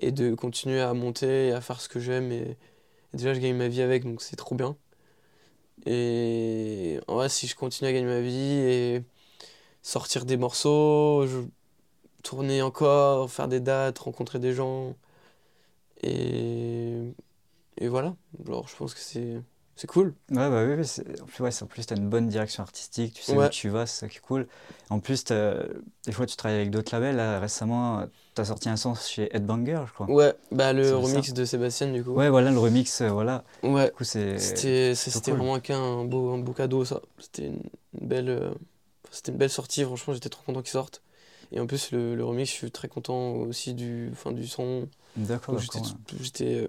et 0.00 0.12
de 0.12 0.34
continuer 0.34 0.80
à 0.80 0.94
monter 0.94 1.48
et 1.48 1.52
à 1.52 1.60
faire 1.60 1.80
ce 1.80 1.88
que 1.88 2.00
j'aime. 2.00 2.32
Et, 2.32 2.56
déjà, 3.14 3.34
je 3.34 3.40
gagne 3.40 3.56
ma 3.56 3.68
vie 3.68 3.82
avec, 3.82 4.04
donc 4.04 4.22
c'est 4.22 4.36
trop 4.36 4.54
bien. 4.54 4.76
Et 5.86 7.00
en 7.08 7.14
vrai, 7.16 7.28
si 7.28 7.46
je 7.46 7.56
continue 7.56 7.88
à 7.88 7.92
gagner 7.92 8.06
ma 8.06 8.20
vie 8.20 8.58
et 8.58 9.02
sortir 9.82 10.24
des 10.26 10.36
morceaux, 10.36 11.26
tourner 12.22 12.62
encore, 12.62 13.30
faire 13.30 13.48
des 13.48 13.60
dates, 13.60 13.98
rencontrer 14.00 14.38
des 14.40 14.54
gens. 14.54 14.96
Et, 16.02 17.14
et 17.78 17.88
voilà, 17.88 18.16
genre, 18.46 18.68
je 18.68 18.76
pense 18.76 18.94
que 18.94 19.00
c'est 19.00 19.40
c'est 19.80 19.86
cool. 19.86 20.12
Ouais, 20.30 20.36
bah 20.36 20.62
oui, 20.62 20.74
oui, 20.74 21.20
en 21.22 21.24
plus, 21.24 21.40
ouais, 21.42 21.62
en 21.62 21.66
plus, 21.66 21.86
tu 21.86 21.94
as 21.94 21.96
une 21.96 22.10
bonne 22.10 22.28
direction 22.28 22.62
artistique, 22.62 23.14
tu 23.14 23.22
sais 23.22 23.34
où 23.34 23.48
tu 23.48 23.70
vas, 23.70 23.86
c'est 23.86 24.00
ça 24.00 24.08
qui 24.08 24.18
est 24.18 24.20
cool. 24.20 24.46
En 24.90 25.00
plus, 25.00 25.24
des 25.24 26.12
fois, 26.12 26.26
tu 26.26 26.36
travailles 26.36 26.58
avec 26.58 26.70
d'autres 26.70 26.94
labels. 26.94 27.16
Là, 27.16 27.40
récemment, 27.40 28.06
tu 28.34 28.42
as 28.42 28.44
sorti 28.44 28.68
un 28.68 28.76
son 28.76 28.94
chez 28.94 29.34
Headbanger, 29.34 29.84
je 29.86 29.92
crois. 29.94 30.06
Ouais, 30.10 30.34
bah 30.52 30.74
le 30.74 30.94
ça. 30.94 30.98
remix 30.98 31.32
de 31.32 31.46
Sébastien 31.46 31.90
du 31.90 32.04
coup. 32.04 32.10
Ouais, 32.10 32.28
voilà, 32.28 32.50
le 32.50 32.58
remix, 32.58 33.00
euh, 33.00 33.08
voilà. 33.08 33.42
Ouais, 33.62 33.86
Du 33.86 33.92
coup, 33.92 34.04
c'est. 34.04 34.38
c'était 34.38 35.20
cool. 35.20 35.38
vraiment 35.38 35.54
un, 35.54 36.00
un 36.00 36.04
beau, 36.04 36.30
un 36.34 36.38
beau 36.38 36.52
cadeau 36.52 36.84
ça. 36.84 37.00
C'était 37.18 37.46
une 37.46 37.62
une 38.00 38.06
belle, 38.06 38.28
euh, 38.28 38.50
c'était 39.10 39.32
une 39.32 39.38
belle 39.38 39.50
sortie, 39.50 39.82
franchement 39.84 40.14
j'étais 40.14 40.28
trop 40.28 40.42
content 40.44 40.60
qu'il 40.62 40.70
sorte. 40.70 41.02
Et 41.52 41.58
en 41.58 41.66
plus 41.66 41.90
le, 41.90 42.14
le 42.14 42.24
remix, 42.24 42.48
je 42.48 42.54
suis 42.54 42.70
très 42.70 42.88
content 42.88 43.32
aussi 43.32 43.74
du, 43.74 44.10
enfin, 44.12 44.32
du 44.32 44.46
son. 44.46 44.88
D'accord, 45.16 45.58
J'étais, 45.58 45.80
ouais. 45.80 45.90
euh, 46.44 46.68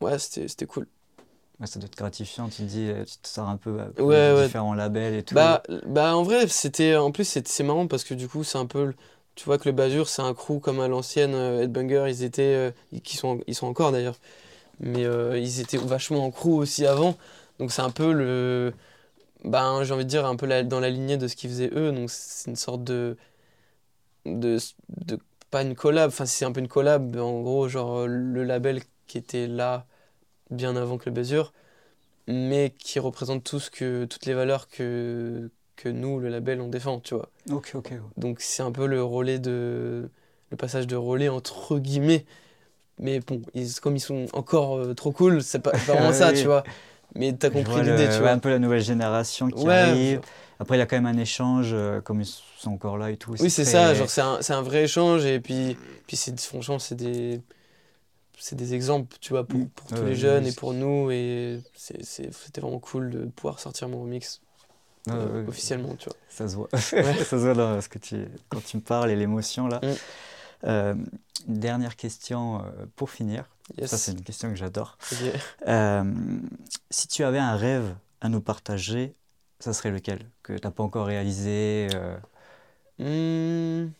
ouais, 0.00 0.18
c'était 0.18 0.66
cool. 0.66 0.86
Ouais, 1.60 1.66
ça 1.66 1.78
doit 1.80 1.86
être 1.88 1.96
gratifiant, 1.96 2.48
tu 2.48 2.58
te 2.58 2.62
dis, 2.62 2.88
euh, 2.88 3.04
tu 3.04 3.16
te 3.18 3.28
sors 3.28 3.48
un 3.48 3.56
peu 3.56 3.78
Ouais, 3.98 4.04
de 4.08 4.30
ouais. 4.32 4.50
différents 4.50 4.74
labels 4.74 5.14
et 5.14 5.24
tout. 5.24 5.36
Bah, 5.36 5.62
bah 5.86 6.16
en 6.16 6.22
vrai, 6.24 6.48
c'était 6.48 6.96
en 6.96 7.12
plus 7.12 7.24
c'est 7.44 7.64
marrant 7.64 7.86
parce 7.88 8.04
que 8.04 8.14
du 8.14 8.28
coup, 8.28 8.44
c'est 8.44 8.58
un 8.58 8.66
peu 8.66 8.86
le- 8.86 8.94
tu 9.36 9.44
vois 9.46 9.58
que 9.58 9.68
le 9.68 9.72
Bazur, 9.74 10.08
c'est 10.08 10.22
un 10.22 10.34
crew 10.34 10.60
comme 10.60 10.80
à 10.80 10.88
l'ancienne 10.88 11.34
euh, 11.34 11.62
Headbanger, 11.64 12.06
ils 12.10 12.24
étaient 12.24 12.42
euh, 12.44 12.72
ils- 12.92 13.02
qui 13.02 13.16
sont 13.16 13.40
ils 13.46 13.54
sont 13.54 13.66
encore 13.68 13.92
d'ailleurs. 13.92 14.16
Mais 14.80 15.04
euh, 15.06 15.38
ils 15.38 15.60
étaient 15.60 15.78
vachement 15.78 16.24
en 16.26 16.30
crew 16.32 16.48
aussi 16.58 16.86
avant. 16.86 17.16
Donc 17.60 17.72
c'est 17.72 17.82
un 17.82 17.90
peu 17.90 18.12
le 18.12 18.74
ben 19.44 19.84
j'ai 19.84 19.94
envie 19.94 20.04
de 20.04 20.10
dire 20.10 20.26
un 20.26 20.36
peu 20.36 20.46
la- 20.46 20.62
dans 20.64 20.80
la 20.80 20.90
lignée 20.90 21.16
de 21.18 21.28
ce 21.28 21.36
qu'ils 21.36 21.50
faisaient 21.50 21.70
eux, 21.74 21.92
donc 21.92 22.10
c'est 22.10 22.50
une 22.50 22.56
sorte 22.56 22.84
de 22.84 23.16
de 24.26 24.58
de 24.88 25.18
pas 25.50 25.62
une 25.62 25.74
collab, 25.74 26.08
enfin 26.08 26.26
c'est 26.26 26.44
un 26.44 26.52
peu 26.52 26.60
une 26.60 26.68
collab 26.68 27.16
en 27.16 27.40
gros 27.42 27.68
genre 27.68 28.06
le 28.06 28.44
label 28.44 28.82
qui 29.06 29.18
était 29.18 29.46
là 29.46 29.86
bien 30.50 30.76
avant 30.76 30.98
que 30.98 31.08
le 31.10 31.14
Bazur 31.14 31.52
mais 32.28 32.74
qui 32.78 32.98
représente 32.98 33.44
tout 33.44 33.60
ce 33.60 33.70
que, 33.70 34.04
toutes 34.04 34.26
les 34.26 34.34
valeurs 34.34 34.68
que, 34.68 35.50
que 35.76 35.88
nous, 35.88 36.20
le 36.20 36.28
label, 36.28 36.60
on 36.60 36.68
défend, 36.68 37.00
tu 37.00 37.14
vois. 37.14 37.30
Ok, 37.50 37.70
ok. 37.74 37.90
ouais. 37.92 38.00
Donc 38.16 38.40
c'est 38.40 38.62
un 38.62 38.72
peu 38.72 38.86
le 38.86 39.02
relais 39.04 39.38
de... 39.38 40.10
le 40.50 40.56
passage 40.58 40.86
de 40.86 40.96
relais 40.96 41.28
entre 41.30 41.78
guillemets. 41.78 42.26
Mais 42.98 43.20
bon, 43.20 43.42
ils- 43.54 43.80
comme 43.80 43.96
ils 43.96 44.00
sont 44.00 44.26
encore 44.34 44.78
euh, 44.78 44.94
trop 44.94 45.12
cool, 45.12 45.42
c'est 45.42 45.60
pas, 45.60 45.74
vraiment 45.86 46.12
ça, 46.12 46.32
tu 46.32 46.48
vois. 46.48 46.66
Mais 47.16 47.32
t'as 47.36 47.50
compris 47.50 47.82
l'idée, 47.82 48.08
tu 48.08 48.22
ouais, 48.22 48.28
vois. 48.28 48.32
un 48.32 48.38
peu 48.38 48.50
la 48.50 48.58
nouvelle 48.58 48.80
génération 48.82 49.50
qui 49.50 49.68
Ouais, 49.68 49.70
arrive. 49.70 50.20
Après, 50.58 50.76
il 50.76 50.78
y 50.80 50.82
a 50.82 50.86
quand 50.86 50.96
même 51.00 51.06
un 51.06 51.18
échange, 51.18 51.70
euh, 51.72 52.00
comme 52.00 52.20
ils 52.20 52.26
sont 52.26 52.72
encore 52.72 52.98
là 52.98 53.10
et 53.10 53.16
tout. 53.16 53.36
Oui, 53.38 53.50
c'est 53.50 53.64
très- 53.64 53.64
ça, 53.64 53.94
genre 53.94 54.10
c'est 54.10 54.20
un, 54.20 54.40
un 54.48 54.62
vrai 54.62 54.84
échange 54.84 55.24
et 55.24 55.38
puis, 55.40 55.78
puis 56.08 56.16
franchement, 56.38 56.78
c'est 56.80 56.96
des, 56.96 57.40
c'est 58.38 58.56
des 58.56 58.74
exemples, 58.74 59.16
tu 59.20 59.30
vois, 59.32 59.44
pour, 59.46 59.60
Mm. 59.60 59.68
pour 59.68 59.86
tous 59.88 60.04
les 60.04 60.14
jeunes 60.14 60.46
et 60.46 60.52
pour 60.52 60.72
nous 60.74 61.10
et 61.10 61.60
c'était 61.74 62.60
vraiment 62.60 62.78
cool 62.80 63.10
de 63.10 63.24
pouvoir 63.26 63.60
sortir 63.60 63.88
mon 63.88 64.02
remix 64.02 64.40
Ouais, 65.06 65.14
euh, 65.14 65.46
officiellement, 65.48 65.94
tu 65.96 66.06
vois. 66.10 66.16
Ça 66.28 66.48
se 66.48 66.56
voit. 66.56 66.68
Ouais. 66.72 66.78
ça 67.24 67.24
se 67.24 67.36
voit 67.36 67.54
dans 67.54 67.80
ce 67.80 67.88
que 67.88 67.98
tu, 67.98 68.26
quand 68.50 68.62
tu 68.62 68.76
me 68.76 68.82
parles 68.82 69.10
et 69.10 69.16
l'émotion 69.16 69.66
là. 69.66 69.80
Mm. 69.82 69.94
Euh, 70.64 70.94
une 71.46 71.58
dernière 71.60 71.96
question 71.96 72.58
euh, 72.64 72.86
pour 72.96 73.10
finir. 73.10 73.44
Yes. 73.78 73.90
Ça, 73.90 73.96
c'est 73.96 74.12
une 74.12 74.22
question 74.22 74.50
que 74.50 74.56
j'adore. 74.56 74.98
Euh, 75.66 76.04
si 76.90 77.06
tu 77.06 77.22
avais 77.24 77.38
un 77.38 77.56
rêve 77.56 77.94
à 78.20 78.28
nous 78.28 78.40
partager, 78.40 79.14
ça 79.60 79.72
serait 79.72 79.90
lequel 79.92 80.18
Que 80.42 80.52
tu 80.54 80.66
n'as 80.66 80.72
pas 80.72 80.82
encore 80.82 81.06
réalisé 81.06 81.88
euh, 81.94 82.16
Hmm. 82.98 83.90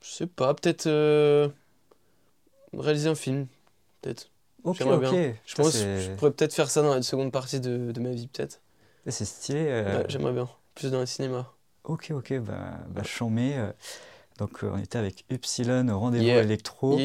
Je 0.00 0.08
sais 0.10 0.26
pas, 0.26 0.54
peut-être 0.54 0.86
réaliser 2.78 3.08
un 3.08 3.14
film, 3.14 3.46
peut-être. 4.02 4.30
Ok, 4.64 4.80
ok. 4.80 5.00
bien. 5.00 5.34
Je 5.46 5.54
pense 5.54 5.72
que 5.72 5.78
je 6.00 6.10
pourrais 6.12 6.30
peut-être 6.30 6.54
faire 6.54 6.70
ça 6.70 6.82
dans 6.82 6.94
la 6.94 7.02
seconde 7.02 7.30
partie 7.32 7.60
de, 7.60 7.92
de 7.92 8.00
ma 8.00 8.10
vie, 8.10 8.26
peut-être. 8.28 8.60
C'est 9.06 9.24
stylé. 9.26 9.66
euh, 9.68 9.98
Ouais, 10.00 10.06
j'aimerais 10.08 10.32
bien. 10.32 10.48
Plus 10.74 10.90
dans 10.90 11.00
le 11.00 11.06
cinéma. 11.06 11.50
Ok, 11.84 12.10
ok, 12.14 12.38
bah, 12.40 12.78
bah 12.88 13.02
chambé, 13.02 13.54
euh. 13.56 13.70
Donc, 14.38 14.64
euh, 14.64 14.70
on 14.72 14.78
était 14.78 14.98
avec 14.98 15.24
Upsilon 15.30 15.86
au 15.88 15.98
rendez-vous 15.98 16.24
Yeah. 16.24 16.42
électro. 16.42 16.98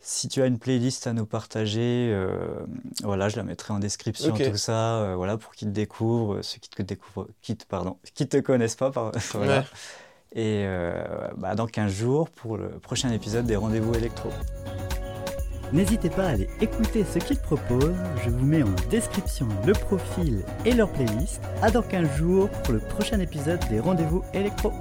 Si 0.00 0.28
tu 0.28 0.40
as 0.40 0.46
une 0.46 0.58
playlist 0.58 1.06
à 1.06 1.12
nous 1.12 1.26
partager, 1.26 2.10
euh, 2.12 2.64
voilà, 3.02 3.28
je 3.28 3.36
la 3.36 3.42
mettrai 3.42 3.72
en 3.74 3.78
description, 3.78 4.34
Ok. 4.34 4.50
tout 4.50 4.56
ça, 4.56 4.96
euh, 5.02 5.16
voilà, 5.16 5.36
pour 5.36 5.52
qu'ils 5.54 5.68
te 5.68 5.72
découvrent, 5.72 6.42
ceux 6.42 6.58
qui 6.58 6.70
te 6.70 6.80
découvrent, 6.82 7.26
qui 7.42 7.56
te, 7.56 7.64
pardon, 7.66 7.98
qui 8.14 8.26
te 8.28 8.36
connaissent 8.38 8.76
pas, 8.76 8.90
par- 8.90 9.12
voilà. 9.34 9.58
Ouais. 9.60 9.64
Et 10.32 10.64
euh, 10.66 11.04
bah, 11.36 11.54
dans 11.54 11.66
15 11.66 11.92
jours 11.92 12.30
pour 12.30 12.56
le 12.56 12.68
prochain 12.78 13.10
épisode 13.12 13.46
des 13.46 13.56
rendez-vous 13.56 13.94
électro. 13.94 14.30
N'hésitez 15.72 16.10
pas 16.10 16.24
à 16.24 16.30
aller 16.30 16.48
écouter 16.60 17.04
ce 17.04 17.18
qu'ils 17.18 17.38
proposent. 17.38 17.94
Je 18.24 18.30
vous 18.30 18.46
mets 18.46 18.62
en 18.62 18.70
description 18.90 19.48
le 19.66 19.72
profil 19.72 20.44
et 20.64 20.72
leur 20.72 20.90
playlist. 20.90 21.40
À 21.62 21.70
dans 21.70 21.82
15 21.82 22.16
jours 22.16 22.48
pour 22.48 22.74
le 22.74 22.80
prochain 22.80 23.20
épisode 23.20 23.60
des 23.68 23.80
rendez-vous 23.80 24.22
électro. 24.32 24.72